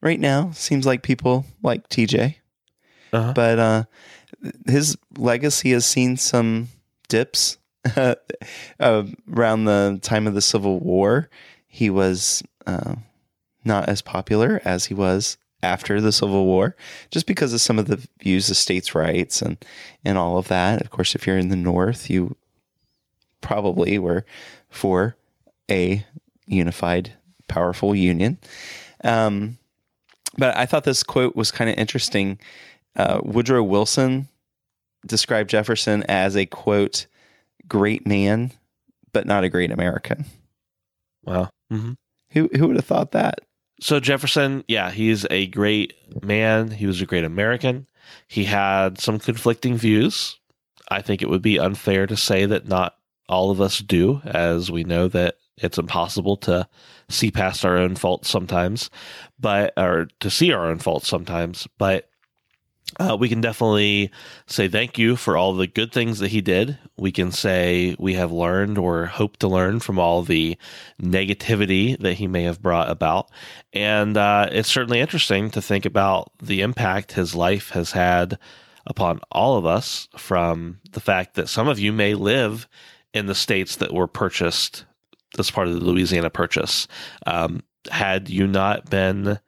right 0.00 0.18
now, 0.18 0.50
seems 0.52 0.86
like 0.86 1.02
people 1.02 1.44
like 1.62 1.88
TJ. 1.88 2.36
Uh-huh. 3.12 3.32
But 3.34 3.58
uh, 3.58 3.84
his 4.66 4.96
legacy 5.16 5.72
has 5.72 5.86
seen 5.86 6.16
some 6.16 6.68
dips. 7.08 7.58
uh, 7.96 8.14
around 9.28 9.64
the 9.64 9.98
time 10.02 10.28
of 10.28 10.34
the 10.34 10.40
Civil 10.40 10.78
War, 10.78 11.28
he 11.66 11.90
was 11.90 12.42
uh, 12.64 12.94
not 13.64 13.88
as 13.88 14.02
popular 14.02 14.60
as 14.64 14.86
he 14.86 14.94
was 14.94 15.36
after 15.62 16.00
the 16.00 16.12
Civil 16.12 16.44
War, 16.44 16.76
just 17.10 17.26
because 17.26 17.52
of 17.52 17.60
some 17.60 17.78
of 17.78 17.86
the 17.86 18.06
views 18.20 18.50
of 18.50 18.56
states' 18.56 18.94
rights 18.94 19.40
and 19.42 19.64
and 20.04 20.18
all 20.18 20.38
of 20.38 20.48
that. 20.48 20.80
Of 20.80 20.90
course, 20.90 21.14
if 21.14 21.26
you're 21.26 21.38
in 21.38 21.48
the 21.48 21.56
North, 21.56 22.10
you 22.10 22.36
probably 23.40 23.98
were 23.98 24.24
for 24.70 25.16
a 25.70 26.04
unified, 26.46 27.12
powerful 27.48 27.94
union. 27.94 28.38
Um, 29.04 29.58
but 30.38 30.56
I 30.56 30.66
thought 30.66 30.84
this 30.84 31.02
quote 31.02 31.36
was 31.36 31.50
kind 31.50 31.70
of 31.70 31.76
interesting. 31.76 32.38
Uh, 32.96 33.20
Woodrow 33.22 33.62
Wilson 33.62 34.28
described 35.06 35.50
Jefferson 35.50 36.04
as 36.08 36.36
a 36.36 36.46
quote 36.46 37.06
great 37.68 38.06
man, 38.06 38.52
but 39.12 39.26
not 39.26 39.44
a 39.44 39.48
great 39.48 39.70
American. 39.70 40.24
Wow. 41.24 41.50
Mm-hmm. 41.72 41.92
Who 42.30 42.48
who 42.56 42.66
would 42.68 42.76
have 42.76 42.84
thought 42.84 43.12
that? 43.12 43.40
So 43.82 43.98
Jefferson, 43.98 44.62
yeah, 44.68 44.92
he's 44.92 45.26
a 45.28 45.48
great 45.48 45.94
man. 46.22 46.70
He 46.70 46.86
was 46.86 47.02
a 47.02 47.06
great 47.06 47.24
American. 47.24 47.88
He 48.28 48.44
had 48.44 49.00
some 49.00 49.18
conflicting 49.18 49.76
views. 49.76 50.38
I 50.88 51.02
think 51.02 51.20
it 51.20 51.28
would 51.28 51.42
be 51.42 51.58
unfair 51.58 52.06
to 52.06 52.16
say 52.16 52.46
that 52.46 52.68
not 52.68 52.94
all 53.28 53.50
of 53.50 53.60
us 53.60 53.80
do, 53.80 54.22
as 54.24 54.70
we 54.70 54.84
know 54.84 55.08
that 55.08 55.34
it's 55.56 55.78
impossible 55.78 56.36
to 56.38 56.68
see 57.08 57.32
past 57.32 57.64
our 57.64 57.76
own 57.76 57.96
faults 57.96 58.30
sometimes, 58.30 58.88
but 59.40 59.72
or 59.76 60.06
to 60.20 60.30
see 60.30 60.52
our 60.52 60.70
own 60.70 60.78
faults 60.78 61.08
sometimes. 61.08 61.66
But 61.76 62.08
uh, 63.00 63.16
we 63.18 63.28
can 63.28 63.40
definitely 63.40 64.10
say 64.46 64.68
thank 64.68 64.98
you 64.98 65.16
for 65.16 65.36
all 65.36 65.54
the 65.54 65.66
good 65.66 65.92
things 65.92 66.18
that 66.18 66.30
he 66.30 66.40
did. 66.40 66.78
We 66.96 67.12
can 67.12 67.32
say 67.32 67.96
we 67.98 68.14
have 68.14 68.32
learned 68.32 68.78
or 68.78 69.06
hope 69.06 69.38
to 69.38 69.48
learn 69.48 69.80
from 69.80 69.98
all 69.98 70.22
the 70.22 70.56
negativity 71.00 71.98
that 71.98 72.14
he 72.14 72.26
may 72.26 72.42
have 72.42 72.62
brought 72.62 72.90
about. 72.90 73.30
And 73.72 74.16
uh, 74.16 74.48
it's 74.52 74.68
certainly 74.68 75.00
interesting 75.00 75.50
to 75.50 75.62
think 75.62 75.84
about 75.84 76.32
the 76.42 76.60
impact 76.60 77.12
his 77.12 77.34
life 77.34 77.70
has 77.70 77.92
had 77.92 78.38
upon 78.86 79.20
all 79.30 79.56
of 79.56 79.64
us 79.64 80.08
from 80.16 80.80
the 80.90 81.00
fact 81.00 81.34
that 81.34 81.48
some 81.48 81.68
of 81.68 81.78
you 81.78 81.92
may 81.92 82.14
live 82.14 82.68
in 83.14 83.26
the 83.26 83.34
states 83.34 83.76
that 83.76 83.94
were 83.94 84.08
purchased 84.08 84.84
as 85.38 85.50
part 85.50 85.68
of 85.68 85.74
the 85.74 85.84
Louisiana 85.84 86.30
Purchase. 86.30 86.88
Um, 87.26 87.62
had 87.90 88.28
you 88.28 88.46
not 88.46 88.90
been 88.90 89.38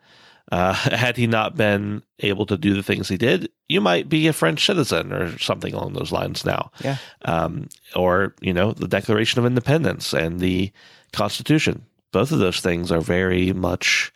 uh, 0.52 0.72
had 0.74 1.16
he 1.16 1.26
not 1.26 1.56
been 1.56 2.02
able 2.20 2.46
to 2.46 2.56
do 2.56 2.74
the 2.74 2.82
things 2.82 3.08
he 3.08 3.16
did, 3.16 3.48
you 3.68 3.80
might 3.80 4.08
be 4.08 4.26
a 4.26 4.32
French 4.32 4.64
citizen 4.64 5.12
or 5.12 5.38
something 5.38 5.74
along 5.74 5.94
those 5.94 6.12
lines 6.12 6.44
now. 6.44 6.70
Yeah. 6.82 6.96
Um, 7.22 7.68
or, 7.96 8.34
you 8.40 8.52
know, 8.52 8.72
the 8.72 8.88
Declaration 8.88 9.38
of 9.38 9.46
Independence 9.46 10.12
and 10.12 10.40
the 10.40 10.72
Constitution. 11.12 11.84
Both 12.12 12.32
of 12.32 12.38
those 12.38 12.60
things 12.60 12.92
are 12.92 13.00
very 13.00 13.52
much 13.52 14.12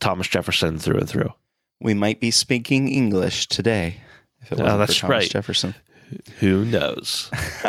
Thomas 0.00 0.26
Jefferson 0.26 0.78
through 0.78 0.98
and 0.98 1.08
through. 1.08 1.32
We 1.80 1.94
might 1.94 2.20
be 2.20 2.30
speaking 2.30 2.88
English 2.88 3.48
today 3.48 4.00
if 4.40 4.52
it 4.52 4.58
wasn't 4.58 4.74
oh, 4.74 4.78
that's 4.78 4.96
for 4.96 5.06
Thomas 5.06 5.24
right. 5.24 5.30
Jefferson. 5.30 5.74
Who 6.40 6.64
knows? 6.64 7.30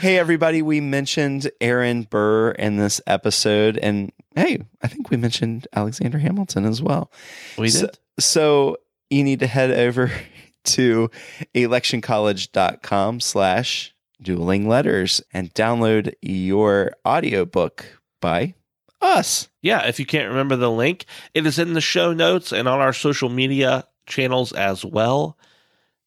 hey, 0.00 0.18
everybody. 0.18 0.62
We 0.62 0.80
mentioned 0.80 1.50
Aaron 1.60 2.02
Burr 2.02 2.52
in 2.52 2.76
this 2.76 3.00
episode. 3.06 3.76
And 3.78 4.12
hey, 4.34 4.62
I 4.82 4.88
think 4.88 5.10
we 5.10 5.16
mentioned 5.16 5.66
Alexander 5.72 6.18
Hamilton 6.18 6.64
as 6.64 6.80
well. 6.80 7.10
We 7.58 7.70
did. 7.70 7.80
So, 7.80 7.90
so 8.18 8.76
you 9.10 9.24
need 9.24 9.40
to 9.40 9.46
head 9.46 9.70
over 9.70 10.10
to 10.64 11.10
electioncollege.com 11.54 13.20
slash 13.20 13.94
dueling 14.22 14.68
letters 14.68 15.22
and 15.32 15.52
download 15.54 16.12
your 16.22 16.92
audiobook 17.06 18.00
by 18.20 18.54
us. 19.00 19.48
Yeah, 19.62 19.86
if 19.86 19.98
you 19.98 20.06
can't 20.06 20.28
remember 20.28 20.56
the 20.56 20.70
link, 20.70 21.06
it 21.34 21.46
is 21.46 21.58
in 21.58 21.72
the 21.72 21.80
show 21.80 22.12
notes 22.12 22.52
and 22.52 22.68
on 22.68 22.80
our 22.80 22.92
social 22.92 23.28
media 23.28 23.86
channels 24.06 24.52
as 24.52 24.84
well 24.84 25.38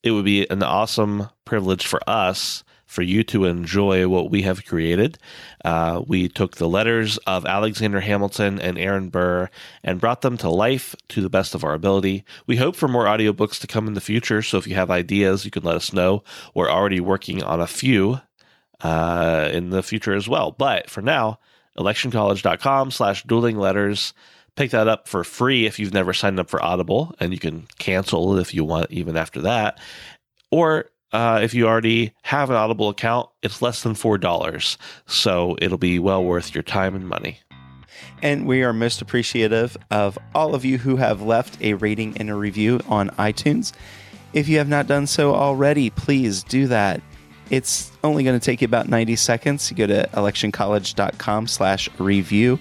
it 0.03 0.11
would 0.11 0.25
be 0.25 0.47
an 0.49 0.61
awesome 0.61 1.29
privilege 1.45 1.87
for 1.87 2.01
us 2.07 2.63
for 2.85 3.01
you 3.01 3.23
to 3.23 3.45
enjoy 3.45 4.07
what 4.07 4.29
we 4.29 4.43
have 4.43 4.65
created. 4.65 5.17
Uh, 5.65 6.03
we 6.05 6.29
took 6.29 6.57
the 6.57 6.69
letters 6.69 7.17
of 7.25 7.43
Alexander 7.43 8.01
Hamilton 8.01 8.59
and 8.59 8.77
Aaron 8.77 9.09
Burr 9.09 9.49
and 9.83 9.99
brought 9.99 10.21
them 10.21 10.37
to 10.37 10.49
life 10.49 10.95
to 11.09 11.21
the 11.21 11.29
best 11.29 11.55
of 11.55 11.63
our 11.63 11.73
ability. 11.73 12.23
We 12.45 12.57
hope 12.57 12.75
for 12.75 12.87
more 12.87 13.05
audiobooks 13.05 13.59
to 13.61 13.67
come 13.67 13.87
in 13.87 13.95
the 13.95 14.01
future. 14.01 14.43
So 14.43 14.59
if 14.59 14.67
you 14.67 14.75
have 14.75 14.91
ideas, 14.91 15.43
you 15.43 15.49
can 15.49 15.63
let 15.63 15.75
us 15.75 15.91
know. 15.91 16.23
We're 16.53 16.69
already 16.69 16.99
working 16.99 17.41
on 17.41 17.59
a 17.59 17.67
few 17.67 18.21
uh, 18.81 19.49
in 19.51 19.71
the 19.71 19.81
future 19.81 20.13
as 20.13 20.29
well. 20.29 20.51
But 20.51 20.87
for 20.87 21.01
now, 21.01 21.39
electioncollege.com 21.79 22.91
slash 22.91 23.23
dueling 23.23 23.57
letters 23.57 24.13
pick 24.55 24.71
that 24.71 24.87
up 24.87 25.07
for 25.07 25.23
free 25.23 25.65
if 25.65 25.79
you've 25.79 25.93
never 25.93 26.13
signed 26.13 26.39
up 26.39 26.49
for 26.49 26.63
Audible, 26.63 27.15
and 27.19 27.33
you 27.33 27.39
can 27.39 27.67
cancel 27.79 28.37
if 28.37 28.53
you 28.53 28.63
want 28.63 28.91
even 28.91 29.17
after 29.17 29.41
that. 29.41 29.79
Or 30.51 30.89
uh, 31.11 31.39
if 31.43 31.53
you 31.53 31.67
already 31.67 32.13
have 32.23 32.49
an 32.49 32.55
Audible 32.55 32.89
account, 32.89 33.29
it's 33.41 33.61
less 33.61 33.83
than 33.83 33.93
$4. 33.93 34.77
So 35.07 35.57
it'll 35.61 35.77
be 35.77 35.99
well 35.99 36.23
worth 36.23 36.53
your 36.53 36.63
time 36.63 36.95
and 36.95 37.07
money. 37.07 37.39
And 38.21 38.47
we 38.47 38.63
are 38.63 38.73
most 38.73 39.01
appreciative 39.01 39.77
of 39.91 40.17
all 40.33 40.55
of 40.55 40.65
you 40.65 40.77
who 40.77 40.95
have 40.95 41.21
left 41.21 41.61
a 41.61 41.73
rating 41.75 42.17
and 42.17 42.29
a 42.29 42.35
review 42.35 42.79
on 42.87 43.09
iTunes. 43.11 43.73
If 44.33 44.47
you 44.47 44.57
have 44.57 44.67
not 44.69 44.87
done 44.87 45.05
so 45.07 45.35
already, 45.35 45.89
please 45.91 46.43
do 46.43 46.67
that. 46.67 47.01
It's 47.49 47.91
only 48.03 48.23
going 48.23 48.39
to 48.39 48.43
take 48.43 48.61
you 48.61 48.65
about 48.65 48.87
90 48.89 49.15
seconds. 49.17 49.69
You 49.69 49.77
go 49.77 49.87
to 49.87 50.09
electioncollege.com 50.13 51.47
slash 51.47 51.89
review 51.99 52.57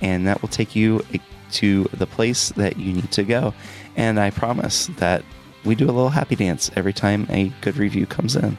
and 0.00 0.26
that 0.26 0.40
will 0.42 0.48
take 0.48 0.74
you 0.76 1.04
to 1.52 1.84
the 1.92 2.06
place 2.06 2.50
that 2.50 2.76
you 2.76 2.92
need 2.92 3.10
to 3.12 3.24
go. 3.24 3.54
And 3.96 4.20
I 4.20 4.30
promise 4.30 4.86
that 4.98 5.24
we 5.64 5.74
do 5.74 5.84
a 5.84 5.92
little 5.92 6.10
happy 6.10 6.36
dance 6.36 6.70
every 6.76 6.92
time 6.92 7.26
a 7.30 7.52
good 7.60 7.76
review 7.76 8.06
comes 8.06 8.36
in. 8.36 8.56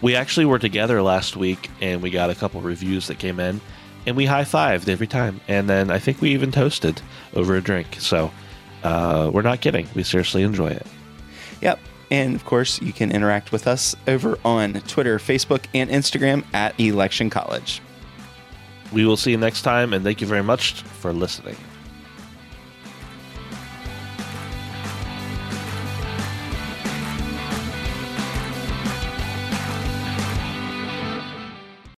We 0.00 0.16
actually 0.16 0.46
were 0.46 0.58
together 0.58 1.00
last 1.00 1.36
week 1.36 1.70
and 1.80 2.02
we 2.02 2.10
got 2.10 2.30
a 2.30 2.34
couple 2.34 2.60
reviews 2.60 3.06
that 3.06 3.18
came 3.18 3.38
in 3.38 3.60
and 4.06 4.16
we 4.16 4.26
high 4.26 4.44
fived 4.44 4.88
every 4.88 5.06
time. 5.06 5.40
And 5.48 5.68
then 5.68 5.90
I 5.90 5.98
think 5.98 6.20
we 6.20 6.30
even 6.30 6.50
toasted 6.50 7.00
over 7.34 7.54
a 7.56 7.60
drink. 7.60 7.96
So 8.00 8.32
uh, 8.82 9.30
we're 9.32 9.42
not 9.42 9.60
kidding. 9.60 9.86
We 9.94 10.02
seriously 10.02 10.42
enjoy 10.42 10.68
it. 10.68 10.86
Yep. 11.60 11.78
And 12.10 12.34
of 12.34 12.44
course, 12.44 12.82
you 12.82 12.92
can 12.92 13.10
interact 13.10 13.52
with 13.52 13.66
us 13.66 13.96
over 14.06 14.38
on 14.44 14.74
Twitter, 14.82 15.18
Facebook, 15.18 15.64
and 15.72 15.88
Instagram 15.88 16.44
at 16.52 16.78
Election 16.78 17.30
College. 17.30 17.80
We 18.92 19.06
will 19.06 19.16
see 19.16 19.30
you 19.30 19.38
next 19.38 19.62
time, 19.62 19.92
and 19.92 20.04
thank 20.04 20.20
you 20.20 20.26
very 20.26 20.42
much 20.42 20.82
for 20.82 21.12
listening. 21.12 21.56